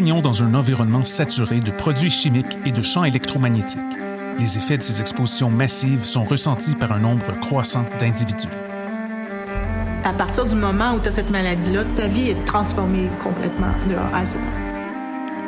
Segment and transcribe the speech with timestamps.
[0.00, 3.80] baignons dans un environnement saturé de produits chimiques et de champs électromagnétiques.
[4.38, 8.48] Les effets de ces expositions massives sont ressentis par un nombre croissant d'individus.
[10.02, 13.94] À partir du moment où tu as cette maladie-là, ta vie est transformée complètement de
[13.94, 14.38] A à Z.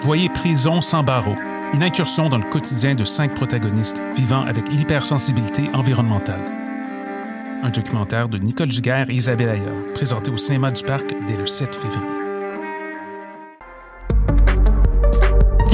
[0.03, 1.37] Voyez Prison sans barreaux,
[1.73, 6.43] une incursion dans le quotidien de cinq protagonistes vivant avec l'hypersensibilité environnementale.
[7.63, 11.47] Un documentaire de Nicole Giguère et Isabelle Ayer, présenté au cinéma du Parc dès le
[11.47, 12.22] 7 février.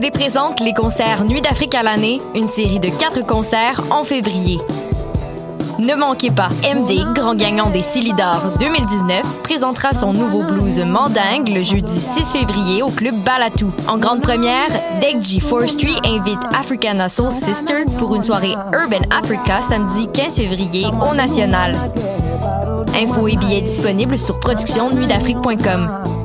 [0.00, 4.58] TD présente les concerts Nuit d'Afrique à l'année, une série de quatre concerts en février.
[5.78, 11.62] Ne manquez pas, MD, grand gagnant des Silidor 2019, présentera son nouveau blues Mandingue le
[11.62, 13.72] jeudi 6 février au club Balatou.
[13.88, 14.68] En grande première,
[15.02, 21.14] Degji Forestry invite Africana Soul Sister pour une soirée Urban Africa samedi 15 février au
[21.14, 21.76] National.
[22.94, 26.19] Infos et billets disponibles sur productionnuitdafrique.com.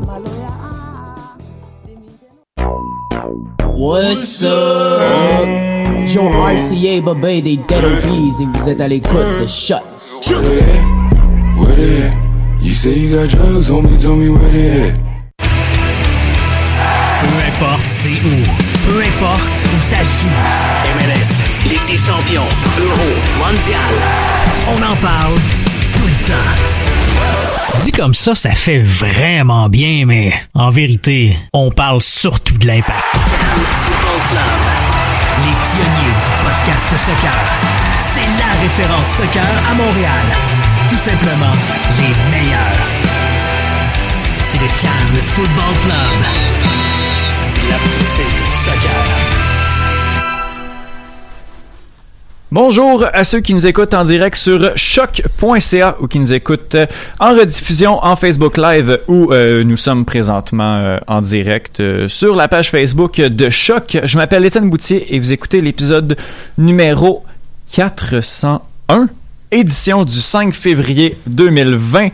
[3.78, 5.46] What's up?
[6.08, 9.76] Joe RCA, Bobé des Dead Obies et vous êtes à l'écoute de Shot.
[10.30, 11.60] Where they at?
[11.60, 12.16] Where they at?
[12.62, 14.96] You say you got drugs, homie, tell me where they at.
[17.22, 18.46] Peu importe c'est où,
[18.88, 20.30] peu importe où ça se joue.
[20.96, 22.48] MLS, Ligue des champions,
[22.80, 23.10] Euro,
[23.40, 23.94] Mondial.
[24.70, 25.36] On en parle
[25.98, 26.75] tout le temps.
[27.84, 33.04] Dit comme ça, ça fait vraiment bien, mais en vérité, on parle surtout de l'impact.
[33.14, 34.62] Football Club,
[35.44, 37.32] les pionniers du podcast soccer.
[38.00, 40.26] C'est la référence soccer à Montréal.
[40.90, 41.56] Tout simplement,
[42.00, 42.88] les meilleurs.
[44.40, 46.20] C'est le Cannes Football Club.
[47.70, 49.45] La poutine du soccer.
[52.52, 56.86] Bonjour à ceux qui nous écoutent en direct sur choc.ca ou qui nous écoutent euh,
[57.20, 62.48] en rediffusion en Facebook Live où euh, nous sommes présentement euh, en direct sur la
[62.48, 63.98] page Facebook de Choc.
[64.04, 66.16] Je m'appelle Étienne Boutier et vous écoutez l'épisode
[66.60, 67.26] numéro
[67.74, 69.08] 401,
[69.50, 72.10] édition du 5 février 2020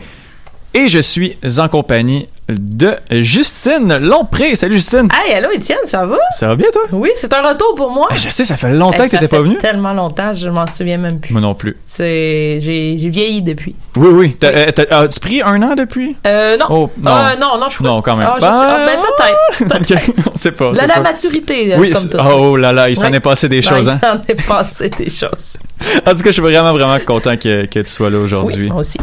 [0.72, 4.54] et je suis en compagnie de Justine Lompré.
[4.56, 5.08] Salut Justine.
[5.12, 6.16] Hey, allô Étienne, ça va?
[6.38, 6.82] Ça va bien toi?
[6.92, 8.08] Oui, c'est un retour pour moi.
[8.10, 9.56] Ah, je sais, ça fait longtemps Hey, que t'étais pas venu.
[9.58, 11.32] Tellement longtemps, je m'en souviens même plus.
[11.32, 11.76] Moi non plus.
[11.86, 13.74] C'est, j'ai, j'ai vieilli depuis.
[13.96, 14.36] Oui, oui.
[14.38, 16.16] T'as- euh, t'as- As-tu pris un an depuis?
[16.26, 16.66] Euh, non.
[16.68, 17.10] Oh, non.
[17.10, 17.88] Euh, non, non, je crois.
[17.88, 18.28] Non, quand même.
[18.30, 19.98] Ah, je sais- ah, ben, peut-être.
[20.00, 20.72] Ok, on sait pas.
[20.74, 22.10] C'est la pas- maturité, euh, Oui, somme
[22.40, 23.16] oh là là, il s'en Ouais.
[23.16, 24.00] est passé des Non, choses, hein.
[24.02, 25.56] Il s'en est passé des choses.
[26.06, 28.68] En tout cas, je suis vraiment, vraiment content que, que tu sois là aujourd'hui.
[28.68, 28.98] moi aussi.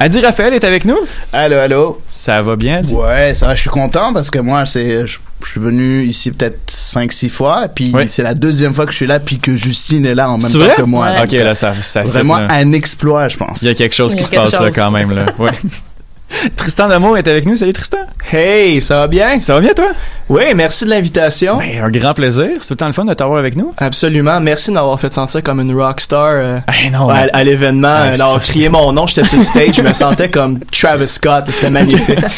[0.00, 0.96] Adi Raphaël est avec nous?
[1.32, 2.00] Allô, allô?
[2.08, 2.94] Ça va bien, Adi?
[2.94, 6.30] Ouais, ça va, je suis content parce que moi, c'est, je, je suis venu ici
[6.30, 8.04] peut-être 5-6 fois, et puis Oui.
[8.08, 10.40] c'est la deuxième fois que je suis là, puis que Justine est là en même
[10.42, 10.74] C'est temps vrai?
[10.76, 11.14] que moi.
[11.24, 12.46] Ok, là, ça, ça fait, Vraiment là.
[12.50, 13.60] un exploit, je pense.
[13.62, 15.26] Il y a quelque chose qui se quelque passe là quand même, là.
[15.36, 15.50] Ouais.
[16.56, 17.56] Tristan Damour est avec nous.
[17.56, 17.98] Salut Tristan.
[18.30, 19.38] Hey, ça va bien?
[19.38, 19.86] Ça va bien toi?
[20.28, 21.56] Oui, merci de l'invitation.
[21.56, 22.48] Ben, un grand plaisir.
[22.60, 23.72] C'est tout le temps le fun de t'avoir avec nous.
[23.78, 24.38] Absolument.
[24.40, 26.58] Merci de m'avoir fait sentir comme une rockstar euh,
[26.92, 27.88] non, à, mais- à l'événement.
[27.90, 30.58] Ah, euh, d'avoir ça- crié mon nom, j'étais sur le stage, je me sentais comme
[30.70, 31.44] Travis Scott.
[31.48, 32.18] C'était magnifique.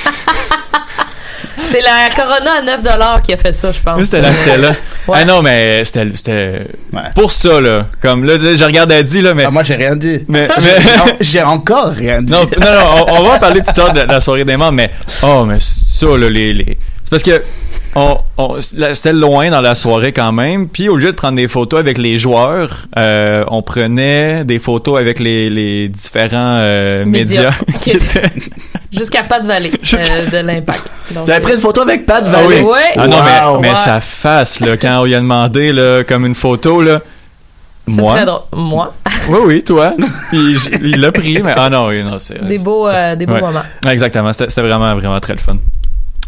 [1.64, 4.00] C'est la Corona à 9 qui a fait ça, je pense.
[4.02, 4.74] C'était la Stella.
[5.12, 6.66] Ah non, mais c'était, c'était
[7.14, 7.86] pour ça, là.
[8.00, 9.44] Comme là, je regarde Adi, là, mais.
[9.44, 10.24] Ah, moi, j'ai rien dit.
[10.28, 12.32] Mais, J'ai- mais- non, j'ai encore rien dit.
[12.32, 14.72] Non, non, non, on, on va en parler plus tard de, la soirée des membres,
[14.72, 14.90] mais
[15.22, 16.78] oh, mais ça, là, les, les...
[17.04, 17.42] c'est parce que
[17.96, 20.68] on, c'était loin dans la soirée quand même.
[20.68, 24.98] Puis au lieu de prendre des photos avec les joueurs, euh, on prenait des photos
[24.98, 27.52] avec les, les différents euh, médias.
[27.80, 28.22] qui étaient-
[28.92, 30.90] Jusqu'à Pat Vallée euh, de l'impact.
[31.12, 32.62] Donc, Vous avez pris une photo avec Pat Ah Valley?
[32.62, 32.78] oui.
[32.96, 33.60] Ah non, Wow.
[33.60, 37.00] mais, sa face, là, quand on lui a demandé, là, comme une photo, là.
[37.88, 38.14] C'est Moi?
[38.16, 38.42] très drôle.
[38.52, 38.94] Moi?
[39.28, 39.94] Oui, oui, toi.
[40.30, 42.40] Puis il l'a pris, mais ah non, oui, non, c'est.
[42.46, 43.40] Des beaux, euh, des beaux Ouais.
[43.40, 43.62] moments.
[43.88, 45.56] Exactement, c'était c'était vraiment, vraiment très le fun.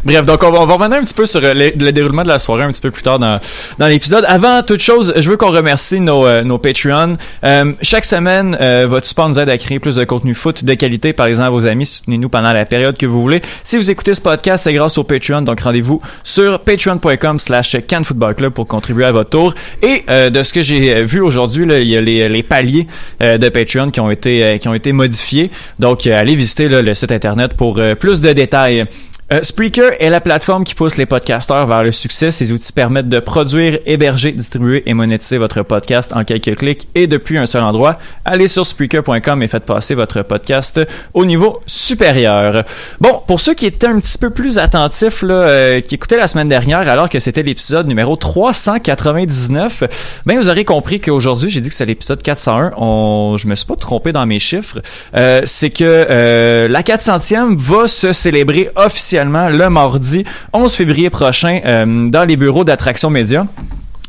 [0.05, 2.23] Bref, donc on va, on va revenir un petit peu sur euh, le, le déroulement
[2.23, 3.39] de la soirée un petit peu plus tard dans,
[3.79, 4.25] dans l'épisode.
[4.27, 7.15] Avant toute chose, je veux qu'on remercie nos, euh, nos Patreons.
[7.45, 10.73] Euh, chaque semaine, euh, votre support nous aide à créer plus de contenu foot de
[10.73, 11.13] qualité.
[11.13, 13.41] Par exemple, vos amis, soutenez-nous pendant la période que vous voulez.
[13.63, 15.41] Si vous écoutez ce podcast, c'est grâce au Patreon.
[15.41, 19.53] Donc rendez-vous sur patreon.com slash Club pour contribuer à votre tour.
[19.81, 22.87] Et euh, de ce que j'ai euh, vu aujourd'hui, il y a les, les paliers
[23.21, 25.49] de Patreon qui ont été, qui ont été modifiés.
[25.79, 28.85] Donc allez visiter là, le site internet pour plus de détails.
[29.33, 32.31] Euh, Spreaker est la plateforme qui pousse les podcasteurs vers le succès.
[32.31, 37.07] Ces outils permettent de produire, héberger, distribuer et monétiser votre podcast en quelques clics et
[37.07, 37.97] depuis un seul endroit.
[38.25, 40.79] Allez sur Spreaker.com et faites passer votre podcast
[41.15, 42.63] au niveau supérieur.
[43.01, 46.47] Bon, pour ceux qui étaient un petit peu plus attentifs, euh, qui écoutaient la semaine
[46.47, 49.83] dernière alors que c'était l'épisode numéro 399,
[50.27, 52.73] ben vous aurez compris qu'aujourd'hui, j'ai dit que c'est l'épisode 401.
[52.77, 54.79] On, je me suis pas trompé dans mes chiffres.
[55.17, 62.07] Euh, c'est que la 400e va se célébrer officiellement le mardi 11 février prochain euh,
[62.09, 63.45] dans les bureaux d'attraction média.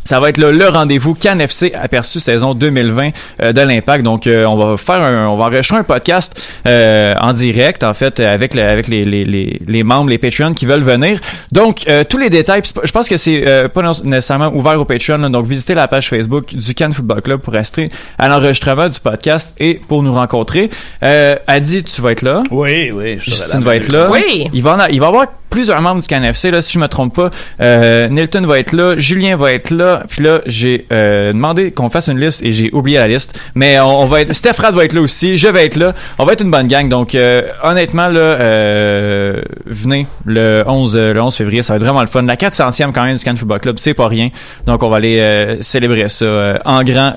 [0.04, 3.10] Ça va être le, le rendez-vous CanFC aperçu saison 2020
[3.42, 4.04] euh, de l'Impact.
[4.04, 7.94] Donc, euh, on va faire un, on va enregistrer un podcast euh, en direct, en
[7.94, 11.18] fait, avec, le- avec les, les, les, les membres, les Patreons qui veulent venir.
[11.52, 15.18] Donc, euh, tous les détails, je pense que c'est euh, pas nécessairement ouvert aux Patreon.
[15.18, 15.28] là.
[15.30, 19.54] donc, visitez la page Facebook du Can Football Club pour rester à l'enregistrement du podcast
[19.58, 20.68] et pour nous rencontrer.
[21.02, 22.42] Euh, Adi, tu vas être là.
[22.50, 23.18] Oui, oui.
[23.20, 24.08] je Justine va être là.
[24.10, 24.48] Oui.
[24.52, 26.88] Il va, en a- il va avoir plusieurs membres du CanFC, là, si je me
[26.88, 27.30] trompe pas.
[27.60, 31.90] Euh, Nilton va être là, Julien va être là, puis là, j'ai euh, demandé qu'on
[31.90, 33.38] fasse une liste et j'ai oublié la liste.
[33.54, 34.32] Mais on, va être...
[34.32, 35.94] Steph Rad va être là aussi, je vais être là.
[36.18, 41.12] On va être une bonne gang, donc euh, honnêtement, là, euh, venez le 11, euh,
[41.14, 42.22] le 11 février, ça va être vraiment le fun.
[42.22, 44.30] La 400e quand même du Can Football Club, c'est pas rien.
[44.66, 47.14] Donc on va aller euh, célébrer ça euh, en grand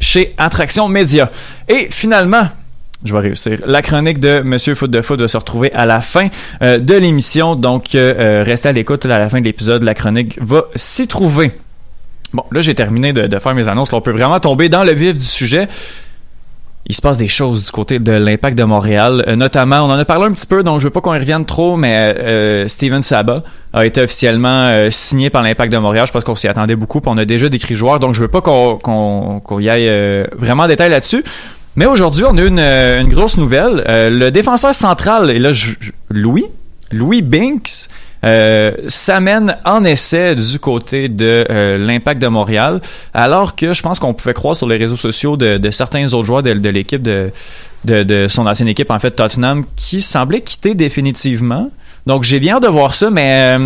[0.00, 1.30] chez Attraction Média.
[1.68, 2.48] Et finalement,
[3.04, 3.58] je vais réussir.
[3.66, 6.28] La chronique de Monsieur Foot de Foot va se retrouver à la fin
[6.62, 7.54] euh, de l'émission.
[7.54, 9.04] Donc, euh, euh, restez à l'écoute.
[9.04, 11.52] À la fin de l'épisode, la chronique va s'y trouver.
[12.32, 13.92] Bon, là, j'ai terminé de, faire mes annonces.
[13.92, 15.68] Là, on peut vraiment tomber dans le vif du sujet.
[16.86, 20.04] Il se passe des choses du côté de l'impact de Montréal, notamment, on en a
[20.04, 23.42] parlé un petit peu, donc je veux pas qu'on y revienne trop, mais Steven Saba
[23.72, 26.06] a été officiellement signé par l'impact de Montréal.
[26.06, 28.42] Je pense qu'on s'y attendait beaucoup, on a déjà décrit joueurs, donc je veux pas
[28.42, 31.24] qu'on y aille vraiment en détail là-dessus.
[31.76, 33.82] Mais aujourd'hui, on a une, euh, une grosse nouvelle.
[33.88, 35.50] Euh, le défenseur central, et là,
[36.10, 36.44] Louis,
[36.92, 37.88] Louis Binks,
[38.24, 41.44] euh, s'amène en essai du côté de
[41.78, 42.80] l'Impact de Montréal,
[43.12, 46.42] alors que je pense qu'on pouvait croire sur les réseaux sociaux de, certains autres joueurs
[46.42, 47.30] de, l'équipe de,
[47.84, 51.70] de, son ancienne équipe, en fait, Tottenham, qui semblait quitter définitivement.
[52.06, 53.58] Donc, j'ai bien hâte de voir ça, mais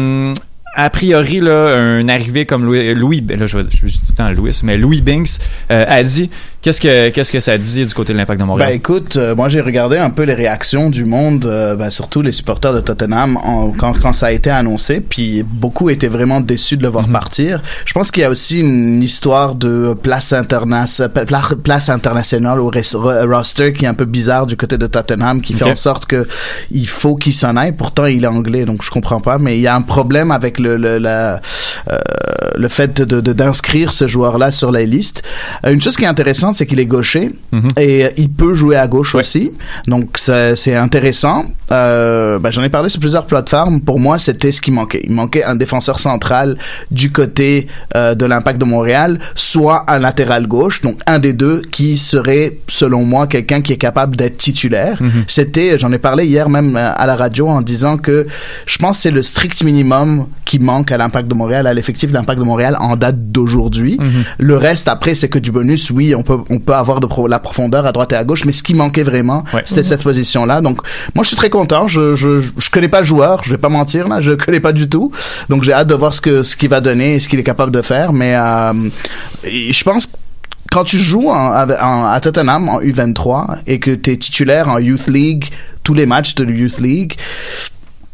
[0.74, 5.38] a priori, là, un arrivé comme Louis, ben là, je vais, Louis, mais Louis Binks
[5.68, 6.30] a dit,
[6.62, 8.68] qu'est-ce que, qu'est-ce que ça dit du côté de l'Impact de Montréal?
[8.70, 12.22] Ben écoute, euh, moi j'ai regardé un peu les réactions du monde, euh, ben, surtout
[12.22, 16.40] les supporters de Tottenham en- quand, quand ça a été annoncé, puis beaucoup étaient vraiment
[16.40, 17.62] déçus de le voir partir.
[17.84, 20.86] Je pense qu'il y a aussi une histoire de place, interna-
[21.26, 25.54] pla- place internationale au roster qui est un peu bizarre du côté de Tottenham, qui
[25.54, 26.26] fait en sorte que
[26.70, 27.72] il faut qu'il s'en aille.
[27.72, 30.58] Pourtant il est anglais, donc je comprends pas, mais il y a un problème avec
[30.58, 31.40] le le, la,
[31.90, 31.98] euh,
[32.58, 35.22] le fait de d'inscrire ce joueur-là sur la liste.
[35.64, 37.30] Euh, Une chose qui est intéressante, c'est qu'il est gaucher
[37.76, 39.52] et euh, il peut jouer à gauche aussi.
[39.86, 41.44] Donc c'est intéressant.
[41.70, 43.80] Euh, ben, J'en ai parlé sur plusieurs plateformes.
[43.80, 45.02] Pour moi, c'était ce qui manquait.
[45.04, 46.56] Il manquait un défenseur central
[46.90, 51.62] du côté euh, de l'Impact de Montréal, soit un latéral gauche, donc un des deux
[51.70, 54.98] qui serait, selon moi, quelqu'un qui est capable d'être titulaire.
[55.26, 58.26] C'était, j'en ai parlé hier même à la radio en disant que
[58.66, 62.10] je pense que c'est le strict minimum qui manque à l'Impact de Montréal, à l'effectif
[62.10, 63.98] de l'Impact de Montréal en date d'aujourd'hui.
[64.38, 65.90] Le reste après, c'est que du bonus.
[65.90, 68.44] Oui, on peut on peut avoir de pro- la profondeur à droite et à gauche,
[68.44, 70.60] mais ce qui manquait vraiment, c'était cette position-là.
[70.60, 70.78] Donc
[71.14, 71.86] moi, je suis très content.
[71.88, 74.72] Je, je je connais pas le joueur, je vais pas mentir là, je connais pas
[74.72, 75.12] du tout.
[75.48, 77.44] Donc j'ai hâte de voir ce que ce qu'il va donner et ce qu'il est
[77.54, 78.12] capable de faire.
[78.12, 78.72] Mais euh,
[79.44, 80.12] je pense que
[80.70, 84.68] quand tu joues en- avec- en- à Tottenham en U23 et que tu es titulaire
[84.68, 85.46] en Youth League,
[85.82, 87.14] tous les matchs de Youth League,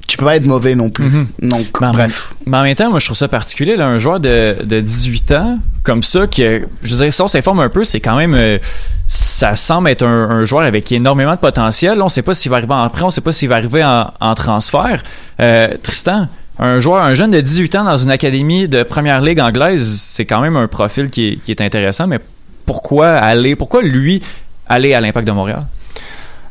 [0.07, 1.11] tu peux pas être mauvais non plus.
[1.43, 2.35] Donc, Mais en, bref.
[2.47, 3.77] Même, mais en même temps, moi, je trouve ça particulier.
[3.77, 6.43] Là, un joueur de, de 18 ans, comme ça, qui,
[6.83, 8.35] je veux dire, si on s'informe un peu, c'est quand même.
[8.35, 8.59] euh,
[9.07, 11.99] ça semble être un, un joueur avec énormément de potentiel.
[11.99, 13.85] Là, on sait pas s'il va arriver en prêt, on sait pas s'il va arriver
[13.85, 15.03] en, en transfert.
[15.41, 19.41] Euh, Tristan, un joueur, un jeune de 18 ans dans une académie de première ligue
[19.41, 22.19] anglaise, c'est quand même un profil qui est, qui est intéressant, mais
[22.65, 24.23] pourquoi aller, pourquoi lui
[24.69, 25.65] aller à l'Impact de Montréal?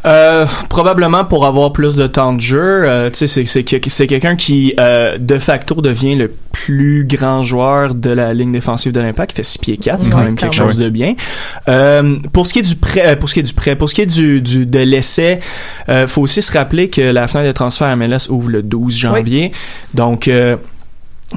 [0.06, 2.60] Euh, probablement pour avoir plus de temps de jeu.
[2.62, 7.06] Euh, tu sais, c'est c'est que- c'est quelqu'un qui euh, de facto devient le plus
[7.06, 9.32] grand joueur de la ligne défensive de l'Impact.
[9.32, 11.16] Il fait 6 pieds 4, c'est quand Ouais, même quelque chose de bien.
[11.70, 13.90] Euh, pour ce qui est du prêt, euh, pour ce qui est du prêt, pour
[13.90, 15.40] ce qui est du, du de l'essai,
[15.88, 19.52] euh, faut aussi se rappeler que la fenêtre de transfert MLS ouvre le 12 janvier.
[19.94, 20.58] Donc euh,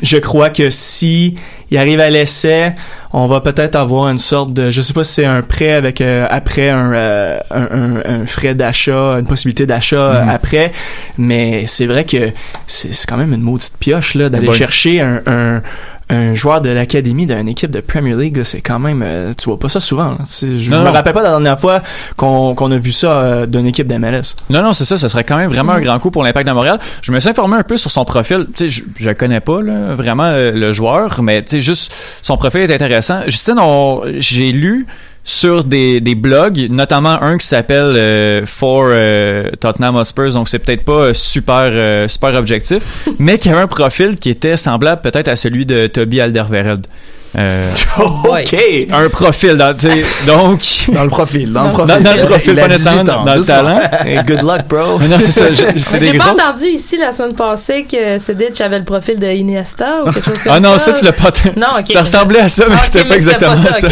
[0.02, 1.36] je crois que si
[1.70, 2.74] il arrive à l'essai,
[3.18, 6.02] on va peut-être avoir une sorte de, je sais pas si c'est un prêt avec
[6.02, 10.28] euh, après un, euh, un, un- un frais d'achat, une possibilité d'achat euh, Mhm.
[10.28, 10.72] après,
[11.16, 12.30] mais c'est vrai que
[12.66, 14.54] c'est quand même une maudite pioche là d'aller Ouais.
[14.54, 15.62] chercher un,
[16.08, 19.46] un joueur de l'académie d'une équipe de Premier League, là, c'est quand même, euh, tu
[19.46, 20.10] vois pas ça souvent.
[20.10, 20.18] là.
[20.40, 20.92] Je Non, me non.
[20.92, 21.82] rappelle pas la dernière fois
[22.16, 24.36] qu'on a vu ça euh, d'une équipe d'MLS.
[24.50, 24.96] Non, non, c'est ça.
[24.96, 26.78] Ce serait quand même vraiment un grand coup pour l'Impact de Montréal.
[27.02, 28.46] Je me suis informé un peu sur son profil.
[28.54, 31.92] Tu sais, je, je connais pas là, vraiment euh, le joueur, mais tu sais, juste
[32.22, 33.20] son profil est intéressant.
[33.26, 34.86] Justine, on- j'ai lu
[35.26, 40.60] sur des, des blogs, notamment un qui s'appelle euh, For euh, Tottenham Hotspur, donc c'est
[40.60, 45.02] peut-être pas euh, super euh, super objectif, mais qui avait un profil qui était semblable
[45.02, 46.86] peut-être à celui de Toby Alderweireld.
[47.38, 48.56] Euh, ok.
[48.92, 50.60] Un profil, dans, tu sais, donc.
[50.94, 52.02] Dans le profil, dans le profil.
[52.02, 53.80] dans le profil, Il a pas nécessairement 18 dans, ans, dans le talent.
[54.06, 54.98] Hey, good luck, bro.
[54.98, 55.52] Mais non, c'est ça.
[55.52, 55.64] J'ai
[56.18, 56.42] pas grosses.
[56.46, 60.34] entendu ici la semaine passée que Cedic avait le profil de Iniesta ou quelque chose
[60.42, 60.52] comme ça.
[60.54, 61.30] Ah non, ça, tu l'as pas.
[61.56, 61.88] Non, ok.
[61.88, 63.88] Ça ressemblait à ça, mais Ah, ok, c'était pas exactement ça.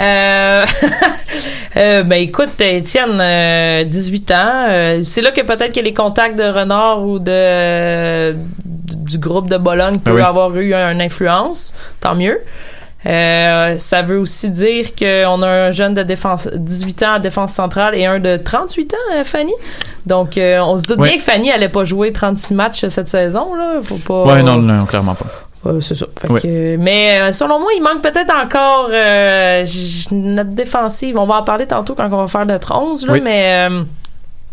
[0.00, 0.64] Euh,
[1.76, 6.38] euh, ben écoute, Étienne, euh, 18 ans, euh, c'est là que peut-être que les contacts
[6.38, 10.28] de Renard ou de du groupe de Bologne peuvent Ah oui.
[10.28, 12.38] avoir eu une influence, tant mieux.
[13.06, 17.52] Euh, ça veut aussi dire qu'on a un jeune de défense 18 ans à défense
[17.54, 19.52] centrale et un de 38 ans, euh, Fanny.
[20.04, 21.08] Donc, euh, on se doute Oui.
[21.08, 23.54] bien que Fanny allait pas jouer 36 matchs cette saison.
[23.54, 23.80] Là.
[23.82, 24.24] Faut pas.
[24.34, 25.26] Ouais, non, non, clairement pas.
[25.80, 26.06] C'est ça.
[26.20, 26.40] Fait Ouais.
[26.40, 28.88] que, mais selon moi, il manque peut-être encore
[30.12, 31.18] notre défensive.
[31.18, 33.20] On va en parler tantôt quand on va faire notre 11, là, Oui.
[33.22, 33.66] mais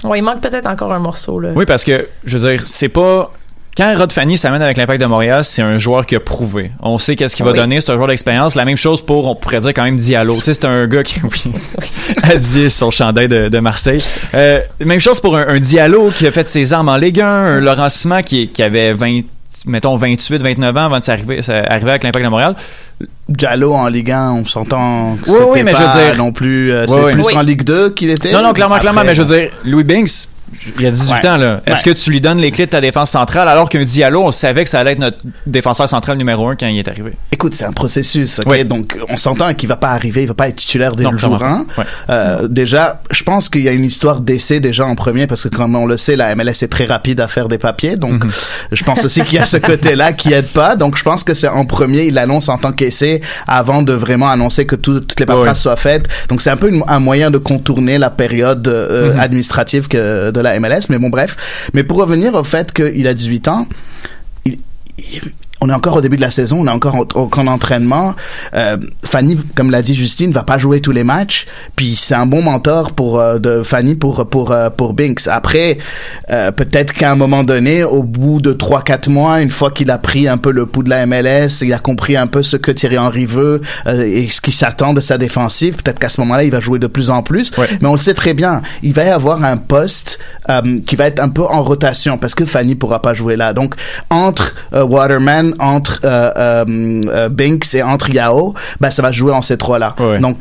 [0.05, 1.39] ouais, il manque peut-être encore un morceau.
[1.39, 1.49] Là.
[1.55, 3.31] Oui, parce que, je veux dire, c'est pas.
[3.77, 6.71] Quand Rod Fanny s'amène avec l'Impact de Montréal, c'est un joueur qui a prouvé.
[6.81, 7.59] On sait qu'est-ce qu'il va Oui.
[7.59, 8.55] donner, c'est un joueur d'expérience.
[8.55, 10.35] La même chose pour, on pourrait dire quand même Diallo.
[10.37, 11.43] Tu sais, c'est un gars qui, oui,
[12.23, 14.03] a 10 son chandail de, de Marseille.
[14.33, 17.25] Euh, même chose pour un, un Diallo qui a fait ses armes en Ligue 1,
[17.27, 19.21] un Laurent Simon qui, qui avait 20,
[19.67, 22.55] mettons 28, 29 ans avant de s'arriver, s'arriver avec l'Impact de Montréal.
[23.29, 26.31] Diallo en Ligue 1, on s'entend que Oui, oui, mais je veux pas dire- non
[26.31, 26.71] plus.
[26.71, 27.11] euh, Oui, c'est oui.
[27.11, 27.37] plus Oui.
[27.37, 28.31] en Ligue 2 qu'il était.
[28.31, 30.27] Non, non, clairement, clairement, mais je veux dire, Louis Binks,
[30.79, 31.27] il a 18 Ouais.
[31.29, 31.61] ans, là.
[31.65, 31.93] Est-ce Ouais.
[31.93, 34.63] que tu lui donnes les clés de ta défense centrale alors qu'un Diallo, on savait
[34.63, 37.13] que ça allait être notre défenseur central numéro un quand il est arrivé?
[37.31, 38.45] Écoute, c'est un processus, ok?
[38.47, 38.65] Oui.
[38.65, 41.17] Donc, on s'entend qu'il va pas arriver, il va pas être titulaire dès Non, le
[41.17, 41.65] jour clairement 1.
[41.75, 41.81] pas.
[41.81, 41.87] Ouais.
[42.09, 45.49] Euh, déjà, je pense qu'il y a une histoire d'essai déjà en premier, parce que
[45.49, 48.29] comme on le sait, la MLS est très rapide à faire des papiers, donc Mhm.
[48.71, 50.75] je pense aussi qu'il y a ce côté-là qui aide pas.
[50.75, 54.29] Donc, je pense que c'est en premier, il l'annonce en tant qu'essai avant de vraiment
[54.29, 55.61] annoncer que tout- toutes les paperasses Ouais.
[55.63, 56.07] soient faites.
[56.29, 59.19] Donc, c'est un peu une- un moyen de contourner la période euh, Mhm.
[59.19, 61.35] administrative que, de la MLS, mais bon, bref.
[61.73, 63.67] Mais pour revenir au fait qu'il a 18 ans,
[64.45, 64.59] il-
[65.61, 68.13] on est encore au début de la saison, on est encore en, en- en entraînement.
[68.53, 71.47] Euh, Fanny, comme l'a dit Justine, va pas jouer tous les matchs.
[71.75, 75.27] Puis c'est un bon mentor pour euh, de Fanny pour pour euh, pour Binks.
[75.27, 75.77] Après,
[76.29, 79.97] euh, peut-être qu'à un moment donné, au bout de 3-4 mois, une fois qu'il a
[79.97, 82.71] pris un peu le pouls de la MLS, il a compris un peu ce que
[82.71, 85.77] Thierry Henry veut euh, et ce qui s'attend de sa défensive.
[85.77, 87.51] Peut-être qu'à ce moment-là, il va jouer de plus en plus.
[87.81, 91.07] Mais on le sait très bien, il va y avoir un poste euh, qui va
[91.07, 93.53] être un peu en rotation parce que Fanny pourra pas jouer là.
[93.53, 93.75] Donc
[94.09, 94.83] entre euh,
[95.59, 96.65] Entre euh, euh,
[97.07, 99.95] euh, Binks et entre Yao, ben ça va jouer en ces trois-là.
[100.19, 100.37] Donc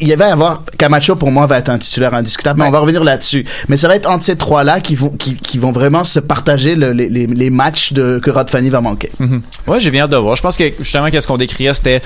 [0.00, 2.80] il va y avoir Camacho pour moi va être un titulaire indiscutable, mais on va
[2.80, 3.44] revenir là-dessus.
[3.68, 6.74] Mais ça va être entre ces trois-là qui vont qui, qui vont vraiment se partager
[6.76, 9.10] le- les, les, les matchs de que Rod Fanny va manquer.
[9.18, 9.42] Mhm.
[9.66, 10.36] Ouais, j'ai bien hâte de voir.
[10.36, 12.00] Je pense que justement, qu'est-ce qu'on décriait, c'était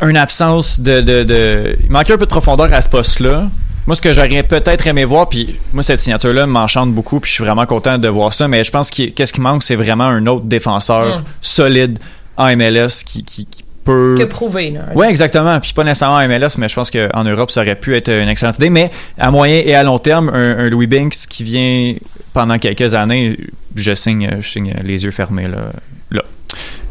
[0.00, 1.76] une absence de, de, de.
[1.84, 3.48] Il manquait un peu de profondeur à ce poste-là.
[3.86, 7.34] Moi, ce que j'aurais peut-être aimé voir, puis moi, cette signature-là m'enchante beaucoup, puis je
[7.34, 10.04] suis vraiment content de voir ça, mais je pense que qu'est-ce qui manque, c'est vraiment
[10.04, 11.24] un autre défenseur Mm.
[11.40, 11.98] solide
[12.36, 14.14] en MLS qui, qui, qui peut.
[14.16, 14.80] Que prouver, là.
[14.94, 15.58] Ouais, exactement.
[15.58, 18.28] Puis pas nécessairement en MLS, mais je pense qu'en Europe, ça aurait pu être une
[18.28, 18.70] excellente idée.
[18.70, 21.94] Mais à moyen et à long terme, un, un Louis Binks qui vient
[22.32, 23.36] pendant quelques années,
[23.74, 25.70] je signe, je signe les yeux fermés là.
[26.12, 26.22] là.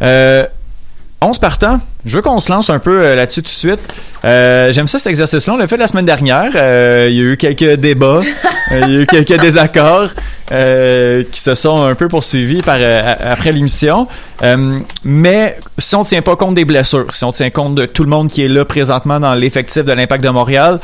[0.02, 0.46] Euh,
[1.24, 1.80] 11 partants.
[2.04, 3.80] Je veux qu'on se lance un peu euh, là-dessus tout de suite.
[4.25, 5.54] Euh, J'aime ça cet exercice-là.
[5.54, 6.51] On l'a fait la semaine dernière.
[6.56, 8.22] Euh, il y a eu quelques débats,
[8.72, 10.10] il y a eu quelques désaccords
[10.50, 12.78] qui se sont un peu poursuivis par,
[13.24, 14.08] après l'émission.
[15.06, 18.10] Mais si on tient pas compte des blessures, si on tient compte de tout le
[18.10, 20.80] monde qui est là présentement dans l'effectif de l'Impact de Montréal,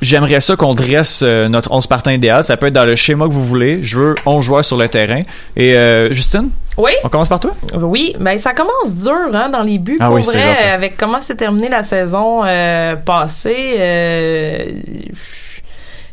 [0.00, 2.44] j'aimerais ça qu'on dresse notre 11 partants idéal.
[2.44, 3.80] Ça peut être dans le schéma que vous voulez.
[3.82, 5.22] Je veux 11 joueurs sur le terrain.
[5.56, 5.74] Et
[6.12, 6.92] Justine, Oui.
[7.04, 7.52] on commence par toi?
[7.80, 10.74] Oui, ben ça commence dur hein, dans les buts Ah pour oui, vrai rough, hein.
[10.74, 13.74] avec comment s'est terminée la saison euh, passée.
[13.78, 14.72] euh,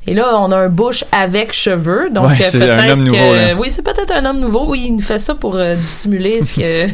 [0.10, 2.10] Et là, on a un Bush avec cheveux.
[2.10, 3.18] Donc, Ouais, euh, c'est un homme nouveau.
[3.60, 4.64] Oui, c'est peut-être un homme nouveau.
[4.68, 6.88] Oui, il nous fait ça pour euh, dissimuler ce que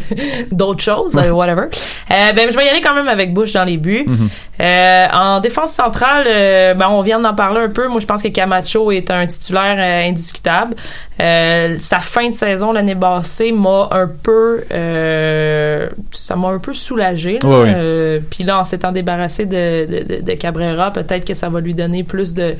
[0.51, 1.67] d'autres choses, euh, whatever.
[2.09, 4.03] Ben, je vais y aller quand même avec Bush dans les buts.
[4.07, 4.29] Mhm.
[4.61, 7.87] Euh, en défense centrale, euh, ben, on vient d'en parler un peu.
[7.87, 10.75] Moi, je pense que Camacho est un titulaire euh, indiscutable.
[11.21, 16.73] Euh, sa fin de saison l'année passée m'a un peu, euh, ça m'a un peu
[16.73, 17.39] soulagé.
[17.43, 21.73] Euh, Puis là, en s'étant débarrassé de, de, de- Cabrera, peut-être que ça va lui
[21.73, 22.55] donner plus de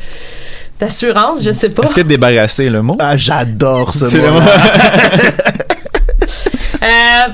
[0.80, 1.44] d'assurance.
[1.44, 1.84] Je sais pas.
[1.84, 2.98] Est-ce que débarrasser le mot?
[3.00, 4.40] Ah, j'adore ce C'est mot.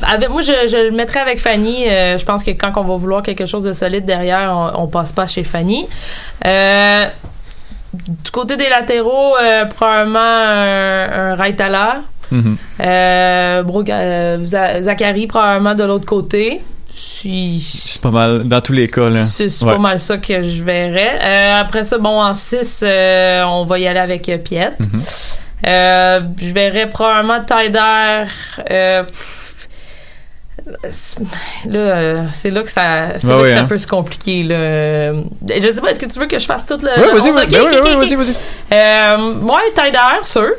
[0.01, 1.87] Avec, moi, je, je le mettrais avec Fanny.
[1.87, 4.87] Euh, je pense que quand on va vouloir quelque chose de solide derrière, on, on
[4.87, 5.87] passe pas chez Fanny.
[6.45, 7.05] Euh,
[7.93, 12.01] du côté des latéraux, euh, probablement un, un Raitala.
[12.31, 12.57] Mhm.
[14.81, 16.61] Zachary, probablement de l'autre côté.
[16.91, 19.23] C'est pas mal dans tous les cas, là.
[19.25, 19.73] C'est Ouais.
[19.73, 21.19] pas mal ça que je verrais.
[21.23, 24.71] Euh, après ça, bon, en 6, on va y aller avec Piet.
[24.79, 25.01] Mhm.
[25.67, 28.23] Euh, je verrais probablement Tyder.
[30.89, 31.19] C'est-
[31.65, 33.65] là, euh, c'est là que ça, c'est là ouais, que ça hein.
[33.65, 34.43] peut se compliquer.
[34.43, 34.55] Là.
[34.55, 35.13] Euh,
[35.49, 36.87] Je sais pas, est-ce que tu veux que je fasse tout le.
[36.89, 37.35] Ouais, le vas-y, 11?
[37.35, 37.97] vas- Ok, ben oui, ok.
[37.97, 38.33] vas-y, vas-y.
[38.73, 40.49] Euh, ouais, Tyder, sûr.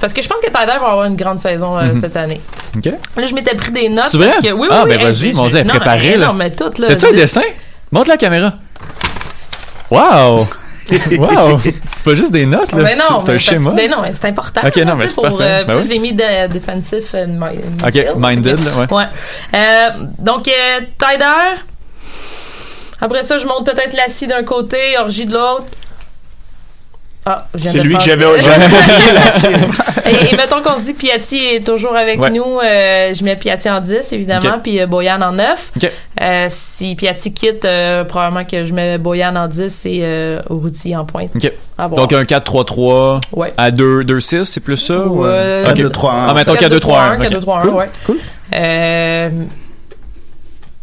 [0.00, 2.00] Parce que je pense que Tyder va avoir une grande saison euh, Mhm.
[2.00, 2.40] cette année.
[2.76, 2.86] OK.
[3.16, 4.06] Là, je m'étais pris des notes.
[4.06, 4.28] C'est vrai?
[4.28, 6.26] Parce que, oui, ah, oui, ben oui, vas-y, mon Dieu, elle est non, mais- là.
[6.26, 6.88] Non, mais tout, là.
[6.88, 7.42] T'as-tu un de- dessin?
[7.90, 8.54] Montre la caméra.
[9.90, 10.46] Wow!
[11.18, 11.60] wow!
[11.86, 12.82] C'est pas juste des notes, là.
[12.96, 13.72] Non, c'est un schéma.
[13.74, 14.60] Mais non, c'est important.
[14.66, 15.82] Ok, là, non, mais c'est pour, euh, Ben oui.
[15.84, 18.16] je l'ai mis de defensive and midfield.
[18.16, 18.90] minded, Ok.
[18.90, 19.04] là, ouais.
[19.54, 21.60] Euh, donc, euh, Tyder.
[23.00, 25.66] Après ça, je monte peut-être Lassie d'un côté, Orgie de l'autre.
[27.24, 28.24] Ah, C'est lui que j'avais
[30.06, 32.30] et, et mettons qu'on se dit que Piatti est toujours avec Ouais.
[32.30, 35.72] nous, euh, je mets Piatti en 10, évidemment, puis euh, Boyan en 9.
[35.76, 35.90] OK.
[36.20, 40.96] Euh, si Piatti quitte, euh, probablement que je mets Boyan en 10 et euh, Urruti
[40.96, 41.30] en pointe.
[41.96, 43.52] Donc un 4-3-3 Ouais.
[43.56, 44.98] à 2-2-6, c'est plus ça?
[44.98, 45.28] ou, Ouais.
[45.30, 46.10] euh, 4-2-3-1.
[46.28, 47.18] Ah, mettons 4-2-3-1.
[47.18, 47.74] 4-2-3-1, ok.
[47.76, 47.90] ouais.
[48.04, 48.18] Cool.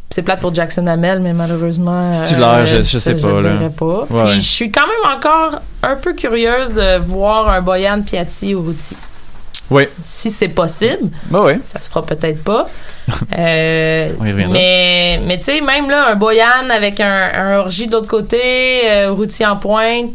[0.09, 2.09] Euh, c'est plate pour Jackson Hamel, mais malheureusement.
[2.11, 3.69] Titulaire, je- je ça, sais pas, le là.
[3.77, 3.85] pas.
[3.85, 4.31] Ouais, ouais.
[4.31, 8.61] Puis je suis quand même encore un peu curieuse de voir un Boyan Piatti au
[8.61, 8.95] Routi.
[9.71, 9.83] Oui.
[10.03, 11.59] Si c'est possible, Bah ouais.
[11.63, 12.67] ça se fera peut-être pas.
[13.37, 17.87] Euh, On y mais mais tu sais, même là, un Boyan avec un, un orgie
[17.87, 18.39] de l'autre côté,
[18.89, 20.11] euh, Routi en pointe,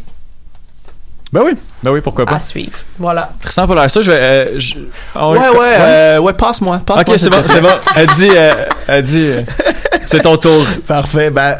[1.34, 1.52] Ben oui.
[1.82, 2.36] Ben oui, pourquoi pas.
[2.36, 2.78] à suivre.
[2.96, 3.28] Voilà.
[3.42, 4.16] Tristan pour ça, je vais.
[4.20, 4.74] euh, je-
[5.16, 6.80] on- Ouais, ouais, euh, ouais, passe-moi.
[6.86, 7.68] passe-moi, Ok, c'est bon, c'est bon.
[7.96, 8.54] Elle dit, euh,
[8.86, 9.40] elle dit, euh,
[10.04, 10.64] c'est ton tour.
[10.86, 11.30] Parfait.
[11.30, 11.56] Ben,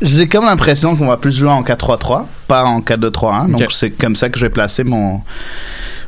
[0.00, 3.50] j'ai comme l'impression qu'on va plus jouer en 4-3-3, pas en 4-2-3-1.
[3.50, 5.20] Donc, c'est comme ça que je vais placer mon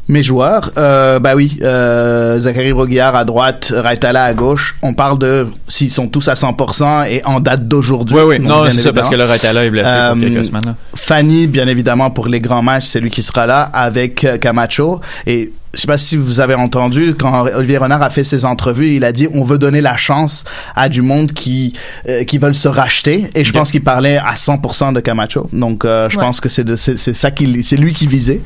[0.08, 0.70] mes joueurs.
[0.76, 4.76] Euh, bah oui, euh, Zachary Broguillard à droite, Raitala à gauche.
[4.82, 8.16] On parle de s'ils sont tous à 100% et en date d'aujourd'hui.
[8.16, 8.38] Oui, oui.
[8.40, 10.64] Non, c'est ça, parce que le Ratala est blessé Euh, pour quelques semaines.
[10.66, 10.74] là.
[10.94, 15.00] Fanny, bien évidemment, pour les grands matchs, c'est lui qui sera là avec euh, Camacho.
[15.26, 18.94] Et je sais pas si vous avez entendu quand Olivier Renard a fait ses entrevues,
[18.96, 21.72] il a dit on veut donner la chance à du monde qui
[22.08, 23.28] euh, qui veulent se racheter.
[23.34, 25.48] Et je pense qu'il parlait à 100% de Camacho.
[25.52, 26.24] Donc euh, je Ouais.
[26.24, 28.40] pense que c'est de c'est c'est ça qu'il c'est lui qui visait.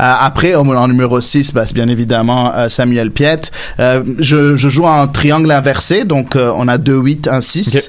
[0.00, 3.40] Euh, après en, en numéro 6, bah, c'est bien évidemment euh, Samuel Piet.
[3.80, 7.76] Euh, je je joue en triangle inversé, donc euh, on a 2 8 1 6.
[7.76, 7.82] Ok.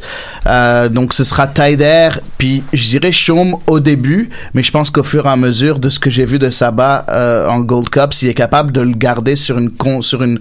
[0.48, 5.04] Euh, donc ce sera Taider puis je dirais Chaume au début, mais je pense qu'au
[5.04, 8.13] fur et à mesure de ce que j'ai vu de Saba euh, en Gold Cup,
[8.13, 10.39] s'il est capable de le garder sur une con, sur une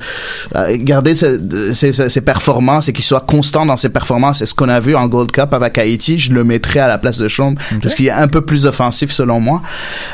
[0.57, 1.39] euh, garder ses,
[1.73, 4.95] ses, ses- performances et qu'il soit constant dans ses performances, c'est ce qu'on a vu
[4.97, 8.07] en Gold Cup avec Haïti, je le mettrais à la place de Chaume parce qu'il
[8.07, 9.63] est un peu plus offensif selon moi.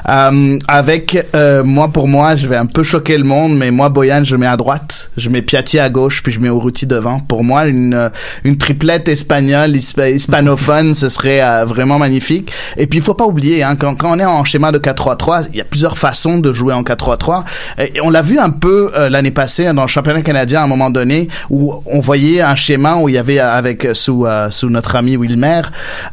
[0.09, 3.89] Euh, avec euh, moi pour moi, je vais un peu choquer le monde, mais moi
[3.89, 7.21] Boyan je mets à droite, je mets Piatti à gauche puis je mets Urruti devant.
[7.21, 8.09] Pour moi une euh,
[8.45, 12.53] une triplette espagnole hispa- hispanophone, ce serait euh, vraiment magnifique.
[12.77, 15.47] Et puis il faut pas oublier hein, quand, quand on est en schéma de 4-3-3,
[15.53, 17.45] il y a plusieurs façons de jouer en 4-3-3.
[17.79, 20.67] Et on l'a vu un peu euh, l'année passée dans le championnat canadien à un
[20.67, 24.27] moment donné où on voyait un schéma où il y avait euh, avec euh, sous
[24.27, 25.63] euh, sous notre ami Wilmer,